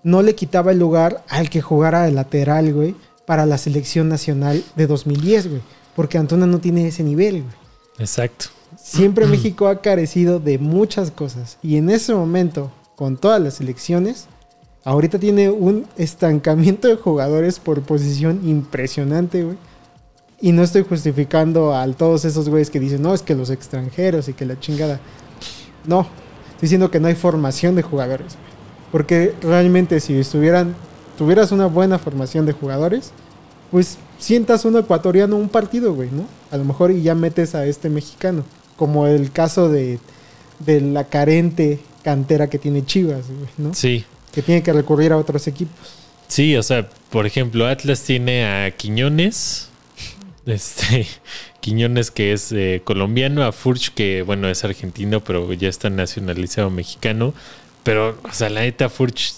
[0.07, 2.95] no le quitaba el lugar al que jugara de lateral, güey,
[3.27, 5.63] para la selección nacional de 2010, güey.
[5.97, 7.55] Porque Antuna no tiene ese nivel, güey.
[7.99, 8.47] Exacto.
[8.79, 11.59] siempre México ha carecido de muchas cosas.
[11.61, 14.29] Y en ese momento, con todas las elecciones,
[14.85, 19.59] ahorita tiene un estancamiento de jugadores por posición impresionante, güey.
[20.41, 24.29] Y no estoy justificando a todos esos güeyes que dicen, no, es que los extranjeros
[24.29, 25.01] y que la chingada.
[25.85, 28.35] No, estoy diciendo que no hay formación de jugadores.
[28.35, 28.56] güey.
[28.93, 30.75] Porque realmente si estuvieran,
[31.19, 33.13] tuvieras una buena formación de jugadores,
[33.71, 36.27] pues sientas un ecuatoriano un partido, güey, ¿no?
[36.51, 38.45] A lo mejor y ya metes a este mexicano.
[38.77, 39.99] Como el caso de,
[40.61, 43.75] de la carente cantera que tiene Chivas, güey, ¿no?
[43.75, 45.75] Sí, Que tiene que recurrir a otros equipos.
[46.29, 49.71] sí, o sea, por ejemplo, Atlas tiene a Quiñones,
[50.47, 51.07] este,
[51.61, 56.71] Quiñones que es eh, colombiano, a Furch que, bueno, es argentino, pero ya está nacionalizado
[56.71, 57.35] mexicano.
[57.87, 59.35] Pero, o sea, la neta, Furch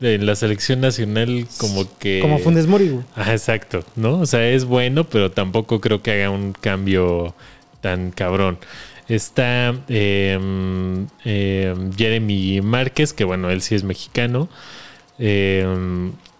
[0.00, 2.20] en la selección nacional como que...
[2.20, 3.04] Como Funes Mori, güey.
[3.16, 4.20] Ajá, exacto, ¿no?
[4.20, 7.34] O sea, es bueno, pero tampoco creo que haga un cambio
[7.80, 8.58] tan cabrón.
[9.08, 10.38] Está eh,
[11.24, 14.48] eh, Jeremy Márquez, que bueno, él sí es mexicano.
[15.18, 15.66] Eh,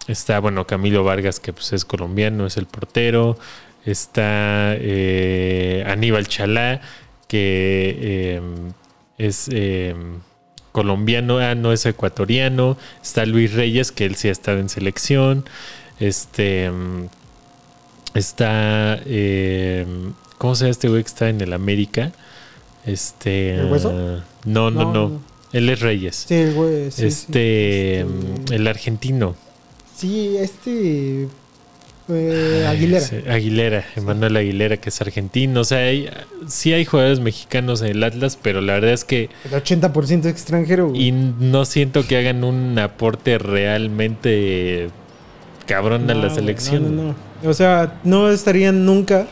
[0.07, 3.37] está, bueno, Camilo Vargas, que pues es colombiano, es el portero.
[3.85, 6.79] Está eh, Aníbal Chalá,
[7.27, 8.39] que
[9.17, 9.49] es
[10.75, 12.77] colombiano, ah, no es ecuatoriano.
[13.01, 15.45] Está Luis Reyes, que él sí ha estado en selección.
[16.01, 17.05] Este mm,
[18.13, 19.85] está eh,
[20.37, 22.11] ¿cómo se llama este güey que está en el América?
[22.85, 23.89] Este ¿El Hueso?
[23.95, 25.21] ah, no, no, No.
[25.53, 26.25] Él es Reyes.
[26.27, 26.91] Sí, güey.
[26.91, 27.05] sí, sí.
[27.07, 28.05] este, Este-
[28.49, 29.33] mm, el argentino.
[29.95, 31.29] Sí, este.
[32.09, 33.01] Eh, Aguilera.
[33.05, 35.61] Sí, Aguilera, Emanuel Aguilera, que es argentino.
[35.61, 36.09] O sea, hay,
[36.47, 40.89] sí hay jugadores mexicanos en el Atlas, pero la verdad es que El 80% extranjero,
[40.89, 41.07] güey.
[41.07, 44.89] y no siento que hagan un aporte realmente
[45.65, 46.95] cabrón a la selección.
[46.95, 47.49] no, no, no.
[47.49, 49.27] O sea, no estarían nunca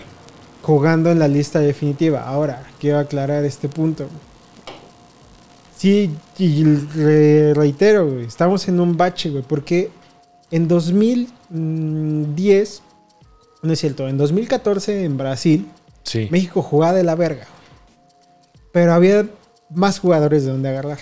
[0.61, 2.21] jugando en la lista definitiva.
[2.24, 4.07] Ahora, quiero aclarar este punto.
[5.78, 9.89] Sí, y re- reitero, güey, estamos en un bache, güey, porque
[10.51, 10.67] en
[11.53, 12.81] 2010,
[13.61, 15.67] no es cierto, en 2014 en Brasil,
[16.03, 16.27] Sí.
[16.31, 17.47] México jugaba de la verga.
[18.73, 19.25] Pero había
[19.69, 20.97] más jugadores de donde agarrar.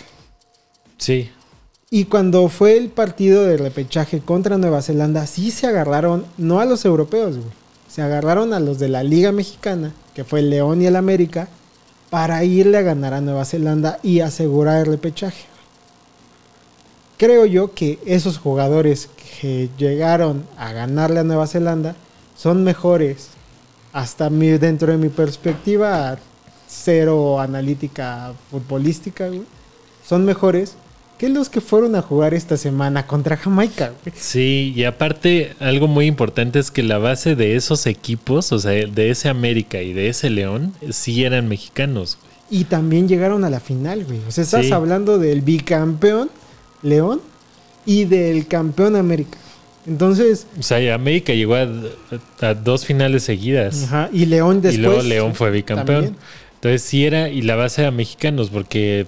[0.97, 1.31] Sí.
[1.89, 6.65] Y cuando fue el partido de repechaje contra Nueva Zelanda, sí se agarraron, no a
[6.65, 7.49] los europeos, güey.
[7.89, 11.47] Se agarraron a los de la Liga Mexicana, que fue el León y el América,
[12.09, 15.45] para irle a ganar a Nueva Zelanda y asegurar el repechaje.
[17.21, 19.07] Creo yo que esos jugadores
[19.39, 21.95] que llegaron a ganarle a Nueva Zelanda
[22.35, 23.27] son mejores,
[23.93, 26.17] hasta mi, dentro de mi perspectiva,
[26.67, 29.43] cero analítica futbolística, güey.
[30.03, 30.73] Son mejores
[31.19, 34.15] que los que fueron a jugar esta semana contra Jamaica, güey.
[34.17, 38.71] Sí, y aparte, algo muy importante es que la base de esos equipos, o sea,
[38.71, 42.17] de ese América y de ese León, sí eran mexicanos.
[42.19, 42.61] güey.
[42.61, 44.21] Y también llegaron a la final, güey.
[44.27, 44.71] O sea, estás Sí.
[44.73, 46.31] hablando del bicampeón
[46.81, 47.21] León
[47.85, 49.37] y del campeón América.
[49.87, 51.67] Entonces, O sea, América llegó a,
[52.41, 53.85] a dos finales seguidas.
[53.85, 54.77] ajá, y León después.
[54.77, 56.03] y luego León fue bicampeón.
[56.03, 56.15] también.
[56.55, 59.07] Entonces sí era, y la base era mexicanos, porque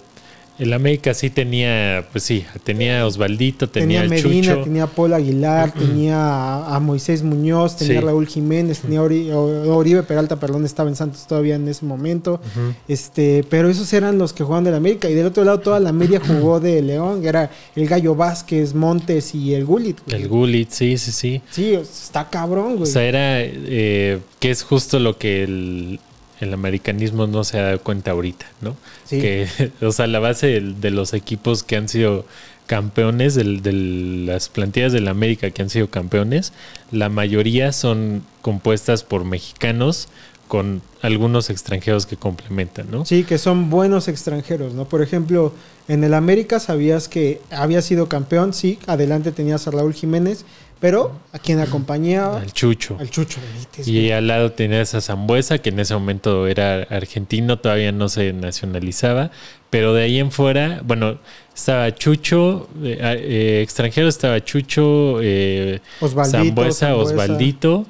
[0.60, 4.64] el América sí tenía, pues sí, tenía a Osvaldito, tenía, Tenía, Medina, Chucho.
[4.64, 8.06] tenía a Paul Aguilar, tenía a, a Moisés Muñoz, tenía Sí.
[8.06, 12.40] Raúl Jiménez, tenía Ori- o- Oribe Peralta, perdón, estaba en Santos todavía en ese momento.
[12.88, 15.10] Este, pero esos eran los que jugaban del América.
[15.10, 18.74] Y del otro lado, toda la media jugó de León, que era el Gallo Vázquez,
[18.74, 20.00] Montes y el Gullit.
[20.06, 20.22] güey.
[20.22, 21.42] El Gullit, sí, sí, sí.
[21.52, 22.92] Sí, está cabrón, O güey.
[22.92, 26.00] sea, era eh, que es justo lo que el,
[26.44, 28.76] el americanismo no se ha dado cuenta ahorita, ¿no?
[29.06, 29.20] Sí.
[29.20, 29.48] Que,
[29.82, 32.26] o sea, la base de, los equipos que han sido
[32.68, 36.54] campeones, de las plantillas del América que han sido campeones,
[36.92, 40.08] la mayoría son compuestas por mexicanos
[40.48, 43.06] con algunos extranjeros que complementan, ¿no?
[43.06, 44.88] Sí, que son buenos extranjeros, ¿no?
[44.88, 45.54] Por ejemplo,
[45.88, 50.46] en el América sabías que había sido campeón, sí, adelante tenías a Raúl Jiménez,
[50.84, 52.98] pero a quien acompañaba Al Chucho.
[53.00, 53.88] al Chucho Benítez.
[53.88, 58.34] Y al lado tenías a Zambuesa, que en ese momento era argentino, todavía no se
[58.34, 59.32] nacionalizaba.
[59.70, 61.20] Pero de ahí en fuera, bueno,
[61.56, 67.14] estaba Chucho, eh, eh, extranjero estaba Chucho, eh, Osvaldito, Zambuesa, Zambuesa.
[67.14, 67.86] Osvaldito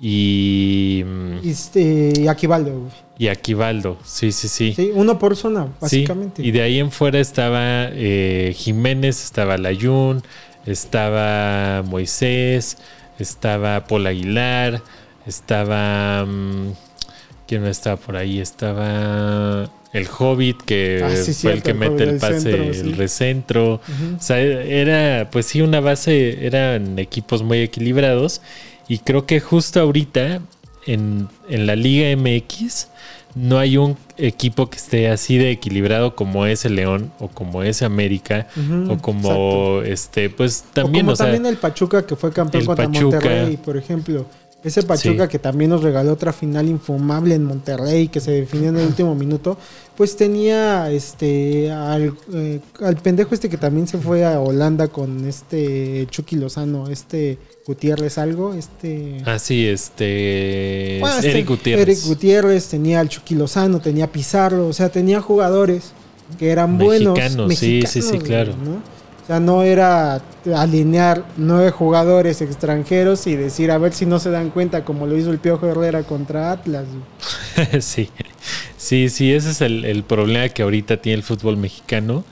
[0.00, 3.98] y, mm, Y, este, y Aquivaldo, y Aquivaldo.
[4.04, 4.72] Sí, sí, sí.
[4.74, 6.42] Sí, uno por zona, Sí, básicamente.
[6.44, 10.22] Y de ahí en fuera estaba eh, Jiménez, estaba Layún,
[10.66, 12.78] estaba Moisés,
[13.18, 14.82] estaba Paul Aguilar,
[15.26, 16.24] estaba.
[16.26, 16.72] mm,
[17.46, 18.40] ¿Quién no estaba por ahí?
[18.40, 22.62] Estaba el Hobbit, que Ah, sí, fue el que el mete Hobbit el pase, centro,
[22.64, 23.74] el recentro.
[23.74, 28.40] O sea, era, pues sí, una base, eran equipos muy equilibrados.
[28.88, 30.40] Y creo que justo ahorita,
[30.86, 32.88] en, en la Liga MX,
[33.34, 37.62] no hay un equipo que esté así de equilibrado como es el León o como
[37.62, 38.46] es América
[38.88, 42.62] o como este pues también o como o sea, también el Pachuca que fue campeón
[42.62, 43.16] el contra Pachuca.
[43.16, 44.26] Monterrey, por ejemplo.
[44.64, 45.28] Ese Pachuca Sí.
[45.30, 49.14] que también nos regaló otra final infumable en Monterrey que se definió en el último
[49.14, 49.58] minuto,
[49.96, 55.24] pues tenía este al, eh, al pendejo este que también se fue a Holanda con
[55.26, 59.22] este Chucky Lozano, este Gutiérrez algo, este
[59.72, 61.88] este Bueno, este, Eric Gutiérrez.
[61.88, 65.92] Eric Gutiérrez, tenía al Chucky Lozano, tenía Pizarro, o sea, tenía jugadores
[66.38, 67.18] que eran buenos.
[67.18, 68.52] Mexicanos, sí, sí, sí, claro.
[68.56, 69.01] ¿no?
[69.22, 70.20] O sea, no era
[70.56, 75.16] alinear nueve jugadores extranjeros y decir a ver si no se dan cuenta como lo
[75.16, 76.86] hizo el Piojo Herrera contra Atlas.
[77.80, 78.10] sí,
[78.76, 82.24] sí, sí, ese es el, el problema que ahorita tiene el fútbol mexicano.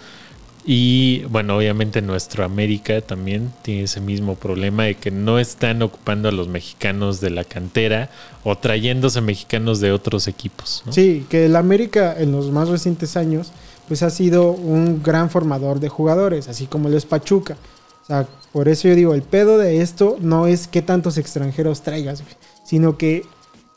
[0.65, 6.29] Y bueno, obviamente nuestro América también tiene ese mismo problema de que no están ocupando
[6.29, 8.11] a los mexicanos de la cantera
[8.45, 10.83] o trayéndose mexicanos de otros equipos.
[10.85, 10.93] ¿no?
[10.93, 13.53] Sí, que el América en los más recientes años
[13.91, 17.57] pues ha sido un gran formador de jugadores, así como lo es Pachuca.
[18.05, 21.83] O sea, por eso yo digo, el pedo de esto no es qué tantos extranjeros
[21.83, 22.23] traigas,
[22.63, 23.25] sino que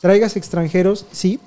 [0.00, 1.40] traigas extranjeros, sí,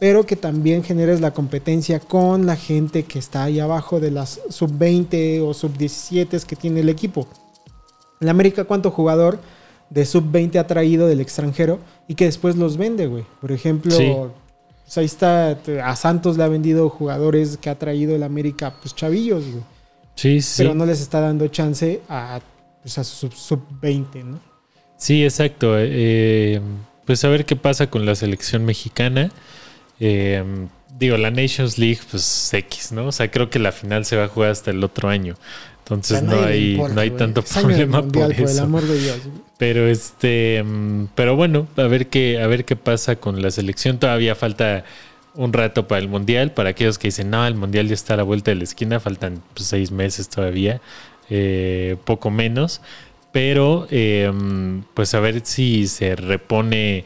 [0.00, 4.40] pero que también generes la competencia con la gente que está ahí abajo de las
[4.48, 7.28] sub-20 o sub-17 que tiene el equipo.
[8.20, 9.38] El América, ¿cuánto jugador
[9.90, 11.78] de sub-20 ha traído del extranjero
[12.08, 13.24] y que después los vende, güey?
[13.40, 14.32] Por ejemplo.
[14.92, 18.94] Pues ahí está, a Santos le ha vendido jugadores que ha traído el América, pues
[18.94, 19.64] chavillos, güey.
[20.16, 20.62] Sí, sí.
[20.62, 22.40] Pero no les está dando chance a,
[22.82, 24.38] pues, a su sub-20, ¿no?
[24.98, 25.76] Sí, exacto.
[25.78, 26.60] Eh,
[27.06, 29.30] pues a ver qué pasa con la selección mexicana.
[29.98, 30.44] Eh,
[30.98, 33.06] digo, la Nations League, pues X, ¿no?
[33.06, 35.36] O sea, creo que la final se va a jugar hasta el otro año.
[35.84, 38.62] Entonces no hay, importa, no hay tanto problema mundial, por Por el eso.
[38.62, 39.18] amor de Dios.
[39.58, 40.64] Pero este,
[41.14, 43.98] pero bueno, a ver qué, a ver qué pasa con la selección.
[43.98, 44.84] Todavía falta
[45.34, 46.52] un rato para el mundial.
[46.52, 49.00] Para aquellos que dicen, no, el mundial ya está a la vuelta de la esquina,
[49.00, 50.80] faltan pues, seis meses todavía,
[51.30, 52.80] eh, poco menos.
[53.32, 54.30] Pero eh,
[54.94, 57.04] pues a ver si se repone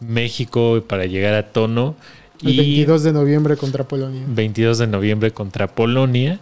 [0.00, 1.94] México para llegar a tono.
[2.42, 4.22] El 22 de noviembre contra Polonia.
[4.28, 6.40] 22 de noviembre contra Polonia.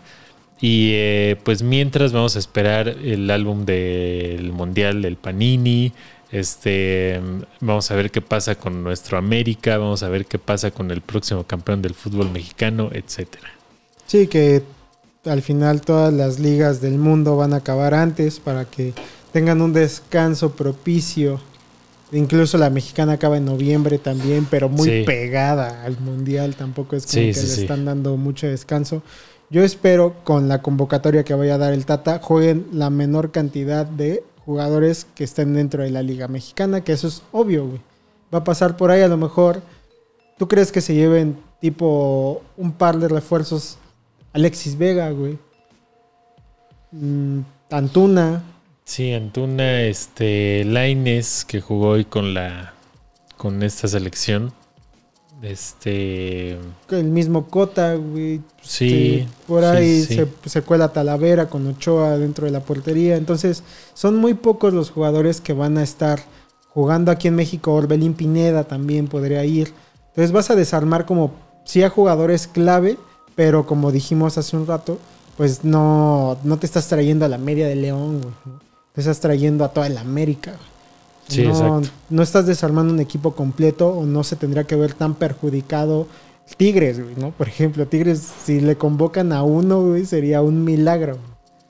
[0.61, 5.93] Y eh, pues mientras vamos a esperar el álbum del Mundial del Panini.
[6.33, 7.21] Este,
[7.61, 11.01] vamos a ver qué pasa con nuestro América, vamos a ver qué pasa con el
[11.01, 13.49] próximo campeón del fútbol mexicano, etcétera.
[14.07, 14.63] Sí, que
[15.25, 18.93] al final todas las ligas del mundo van a acabar antes para que
[19.33, 21.41] tengan un descanso propicio.
[22.13, 25.03] Incluso la mexicana acaba en noviembre también, pero muy Sí.
[25.05, 26.55] pegada al mundial.
[26.57, 29.03] Tampoco es como Sí, que sí, le están dando mucho descanso.
[29.51, 33.87] Yo espero con la convocatoria que vaya a dar el Tata jueguen la menor cantidad
[33.87, 37.81] de jugadores que estén dentro de la liga mexicana, que eso es obvio, güey.
[38.35, 39.63] Va a pasar por ahí a lo mejor.
[40.37, 43.79] ¿Tú crees que se lleven tipo un par de refuerzos
[44.33, 45.39] Alexis Vega, güey.
[46.93, 47.41] Mm,
[47.71, 48.43] Antuna.
[48.85, 52.75] Sí, Antuna, este, Laines, que jugó hoy con la,
[53.37, 54.53] con esta selección.
[55.43, 56.53] Este,
[56.91, 58.41] El mismo Cota, güey.
[58.63, 59.19] sí.
[59.21, 60.15] Este, por ahí sí.
[60.17, 63.17] Se, se cuela Talavera con Ochoa dentro de la portería.
[63.17, 63.63] Entonces,
[63.95, 66.21] son muy pocos los jugadores que van a estar
[66.71, 67.75] jugando aquí en México.
[67.75, 69.73] Orbelín Pineda también podría ir.
[70.09, 71.33] Entonces, vas a desarmar como
[71.65, 72.97] sí a jugadores clave,
[73.35, 74.99] pero como dijimos hace un rato,
[75.37, 78.35] pues no, no te estás trayendo a la media de León, güey.
[78.95, 80.53] Te estás trayendo a toda la América.
[80.53, 80.76] güey.
[81.29, 81.89] Sí, no, exacto.
[82.11, 86.07] no estás desarmando un equipo completo o no se tendría que ver tan perjudicado
[86.57, 87.33] Tigres, güey, ¿no?
[87.33, 91.19] Por ejemplo, Tigres, si le convocan a uno, güey, sería un milagro.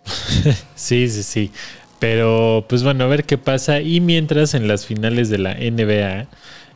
[0.75, 1.51] Sí, sí, sí.
[1.99, 3.81] Pero pues bueno, a ver qué pasa.
[3.81, 6.29] Y mientras en las finales de la NBA,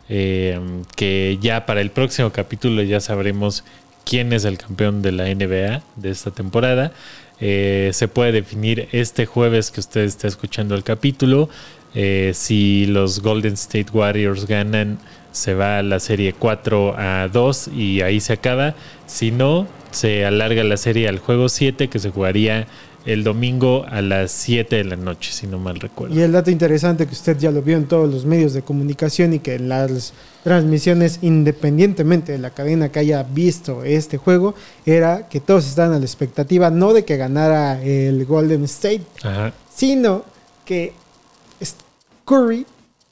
[0.09, 0.59] eh,
[0.97, 3.62] que ya para el próximo capítulo ya sabremos
[4.05, 6.93] quién es el campeón de la NBA de esta temporada.
[7.41, 11.49] Eh, se puede definir este jueves que usted está escuchando el capítulo.
[11.95, 14.99] Eh, si los Golden State Warriors ganan,
[15.32, 18.74] se va a la serie 4 a 2 y ahí se acaba.
[19.07, 22.66] Si no, se alarga la serie al juego 7 que se jugaría
[23.07, 26.14] el domingo a las 7 de la noche, si no mal recuerdo.
[26.14, 29.32] Y el dato interesante que usted ya lo vio en todos los medios de comunicación
[29.32, 30.12] y que en las
[30.45, 35.99] transmisiones, independientemente de la cadena que haya visto este juego, era que todos estaban a
[35.99, 39.55] la expectativa no de que ganara el Golden State, Ajá.
[39.74, 40.24] sino
[40.66, 40.93] que
[42.31, 42.64] Curry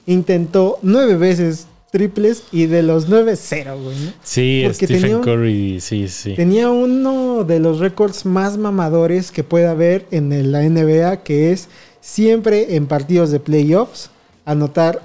[0.06, 3.96] intentó nueve veces triples y de los nueve, cero, güey.
[3.96, 4.12] ¿no?
[4.22, 6.34] Sí, Porque Stephen tenía Curry, sí, sí.
[6.34, 11.68] Tenía uno de los récords más mamadores que puede haber en la NBA, que es
[12.00, 14.10] siempre en partidos de playoffs
[14.44, 15.02] anotar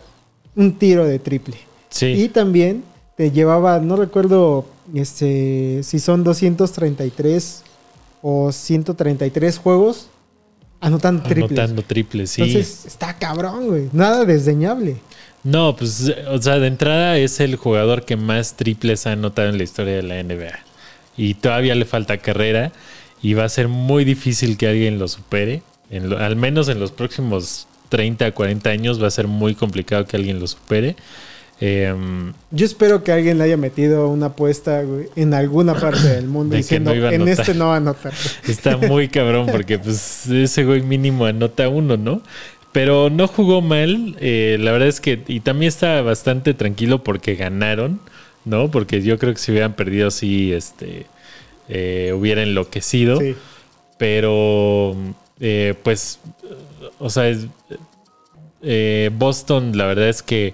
[0.56, 1.58] un tiro de triple.
[1.90, 2.84] Sí, Y también
[3.18, 7.64] te llevaba, no recuerdo este, si son 233
[8.22, 10.08] o 133 juegos
[10.86, 11.52] anotando triples.
[11.60, 12.42] Anotando triples, sí.
[12.42, 13.90] Entonces está cabrón, güey.
[13.94, 14.98] Nada desdeñable.
[15.44, 19.58] No, pues, o sea, de entrada es el jugador que más triples ha anotado en
[19.58, 20.60] la historia de la NBA.
[21.18, 22.72] Y todavía le falta carrera
[23.22, 25.62] y va a ser muy difícil que alguien lo supere.
[25.90, 30.06] En lo- al menos en los próximos 30, 40 años va a ser muy complicado
[30.06, 30.96] que alguien lo supere.
[31.66, 36.28] Em, Yo espero que alguien le haya metido una apuesta güey, en alguna parte del
[36.28, 37.40] mundo De que diciendo no iba a en anotar".
[37.40, 38.14] este no va a anotar.
[38.48, 42.22] Está muy cabrón porque pues ese güey mínimo anota uno, ¿no?
[42.74, 47.36] Pero no jugó mal, eh, la verdad es que, y también está bastante tranquilo porque
[47.36, 48.00] ganaron,
[48.46, 48.70] ¿no?
[48.72, 51.06] Porque yo creo que si hubieran perdido sí, este,
[51.70, 53.36] eh, hubiera enloquecido, Sí.
[53.98, 54.96] pero
[55.40, 56.20] eh, pues,
[57.00, 57.46] o sea, es-
[58.64, 60.54] eh, Boston la verdad es que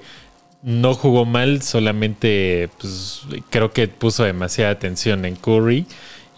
[0.62, 5.86] no jugó mal, solamente pues, creo que puso demasiada atención en Curry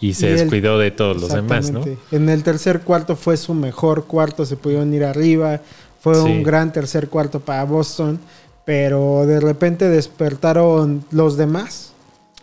[0.00, 1.84] y se Y él- descuidó de todos los demás, ¿no?
[2.10, 5.60] En el tercer cuarto fue su mejor cuarto, se pudieron ir arriba.
[6.00, 6.20] Fue Sí.
[6.22, 8.18] un gran tercer cuarto para Boston,
[8.64, 11.92] pero de repente despertaron los demás.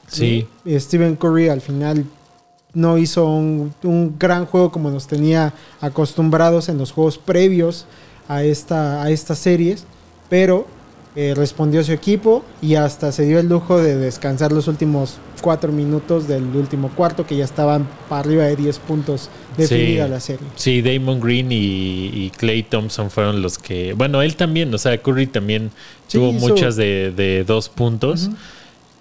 [0.07, 2.05] Sí, Y Stephen Curry al final
[2.73, 7.85] no hizo un, un gran juego como nos tenía acostumbrados en los juegos previos
[8.27, 9.85] a, esta, a estas series,
[10.29, 10.65] pero
[11.15, 15.71] eh, respondió su equipo y hasta se dio el lujo de descansar los últimos cuatro
[15.71, 20.11] minutos del último cuarto, que ya estaban para arriba de 10 puntos definida Sí.
[20.11, 20.47] la serie.
[20.55, 25.27] sí, Damon Green y, Clay Thompson fueron los que, bueno, él también, o sea, Curry
[25.27, 25.71] también
[26.07, 28.29] Sí, tuvo hizo- muchas de, de dos puntos,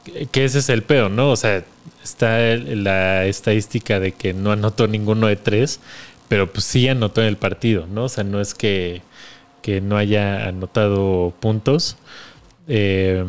[0.05, 1.31] que- que ese es el peor, ¿no?
[1.31, 1.63] O sea,
[2.03, 5.81] está la estadística de que no anotó ninguno de tres,
[6.29, 8.05] pero pues sí anotó en el partido, ¿no?
[8.05, 9.03] O sea, no es que,
[9.63, 11.97] que no haya anotado puntos.
[12.69, 13.25] Eh,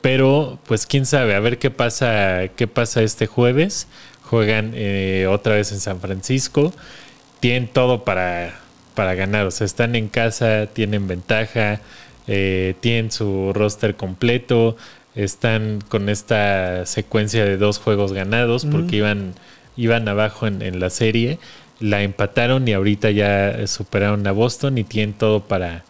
[0.00, 3.86] pero, pues quién sabe, a ver qué pasa, qué pasa este jueves.
[4.22, 6.72] Juegan eh, otra vez en San Francisco.
[7.40, 8.58] Tienen todo para,
[8.94, 9.46] para ganar.
[9.46, 11.80] O sea, están en casa, tienen ventaja,
[12.26, 14.76] eh, tienen su roster completo.
[15.14, 19.34] Están con esta secuencia de dos juegos ganados porque iban,
[19.76, 21.38] iban abajo en, en la serie.
[21.80, 25.84] La empataron y ahorita ya superaron a Boston y tienen todo para,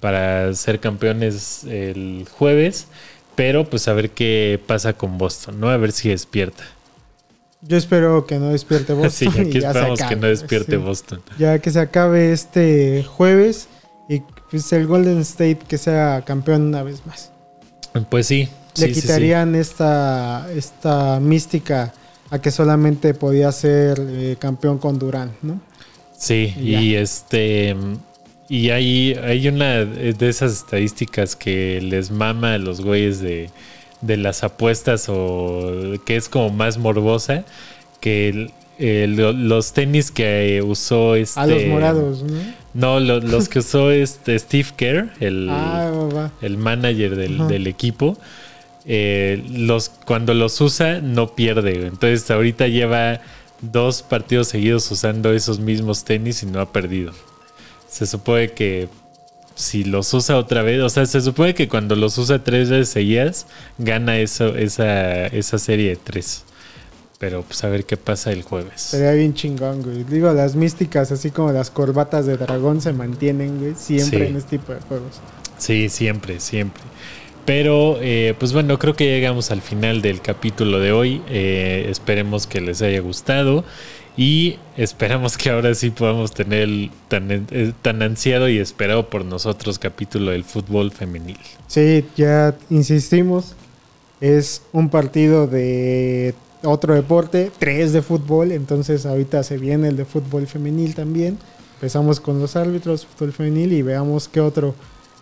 [0.00, 2.88] para ser campeones el jueves.
[3.36, 5.70] Pero pues a ver qué pasa con Boston, ¿no?
[5.70, 6.64] A ver si despierta.
[7.62, 9.32] Yo espero que no despierte Boston.
[9.32, 10.76] Sí, y aquí ya se esperamos que no despierte sí.
[10.78, 11.22] Boston.
[11.38, 13.68] Ya que se acabe este jueves
[14.08, 17.30] y pues el Golden State que sea campeón una vez más.
[18.08, 18.48] Pues sí.
[18.76, 19.00] Le sí, sí, sí.
[19.02, 21.92] quitarían esta, esta mística
[22.30, 25.60] a que solamente podía ser eh, campeón con Durán, ¿no?
[26.16, 27.74] Sí, Y y este
[28.48, 33.48] y hay, hay una de esas estadísticas que les mama a los güeyes de,
[34.00, 37.44] de las apuestas o que es como más morbosa
[38.00, 38.50] que el-
[38.82, 42.38] eh, lo- los tenis que usó este A los morados, ¿no?
[42.74, 48.16] no lo- los que usó este Steve Kerr el, Ah, el manager del, del equipo,
[48.92, 51.86] eh, los, cuando los usa no pierde.
[51.86, 53.20] Entonces ahorita lleva
[53.60, 57.12] dos partidos seguidos usando esos mismos tenis y no ha perdido.
[57.88, 58.88] Se supone que
[59.54, 62.88] si los usa otra vez, o sea, se supone que cuando los usa tres veces
[62.88, 63.46] seguidas,
[63.78, 66.42] gana eso, esa, esa serie de tres.
[67.20, 68.80] Pero pues a ver qué pasa el jueves.
[68.80, 70.02] Sería bien chingón, güey.
[70.02, 74.26] Digo, las místicas, así como las corbatas de dragón, se mantienen, güey, siempre Sí.
[74.30, 75.20] en este tipo de juegos.
[75.58, 76.82] Sí, siempre, siempre.
[77.50, 81.20] Pero, eh, pues bueno, creo que llegamos al final del capítulo de hoy.
[81.28, 83.64] Eh, esperemos que les haya gustado
[84.16, 89.24] y esperamos que ahora sí podamos tener el tan, eh, tan ansiado y esperado por
[89.24, 91.38] nosotros capítulo del fútbol femenil.
[91.66, 93.56] Sí, ya insistimos,
[94.20, 100.04] es un partido de otro deporte, tres de fútbol, entonces ahorita se viene el de
[100.04, 101.36] fútbol femenil también.
[101.74, 104.76] Empezamos con los árbitros, fútbol femenil y veamos qué otro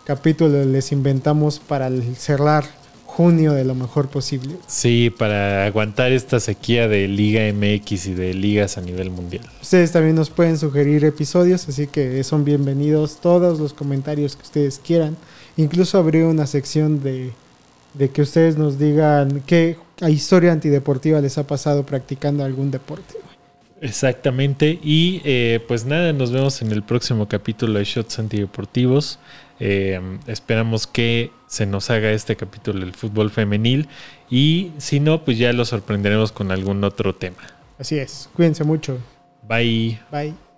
[0.09, 1.87] capítulo les inventamos para
[2.17, 2.65] cerrar
[3.05, 4.55] junio de lo mejor posible.
[4.65, 9.45] Sí, para aguantar esta sequía de Liga MX y de ligas a nivel mundial.
[9.61, 14.81] Ustedes también nos pueden sugerir episodios, así que son bienvenidos todos los comentarios que ustedes
[14.83, 15.15] quieran.
[15.57, 17.31] Incluso abrí una sección de,
[17.93, 19.77] de que ustedes nos digan qué
[20.07, 23.13] historia antideportiva les ha pasado practicando algún deporte.
[23.81, 24.79] Exactamente.
[24.81, 29.19] Y eh, pues nada, nos vemos en el próximo capítulo de Shots Antideportivos.
[29.59, 33.87] Eh, esperamos que se nos haga este capítulo del fútbol femenil.
[34.29, 37.41] Y si no, pues ya lo sorprenderemos con algún otro tema.
[37.77, 38.99] Así es, cuídense mucho.
[39.47, 39.99] Bye.
[40.11, 40.48] Bye.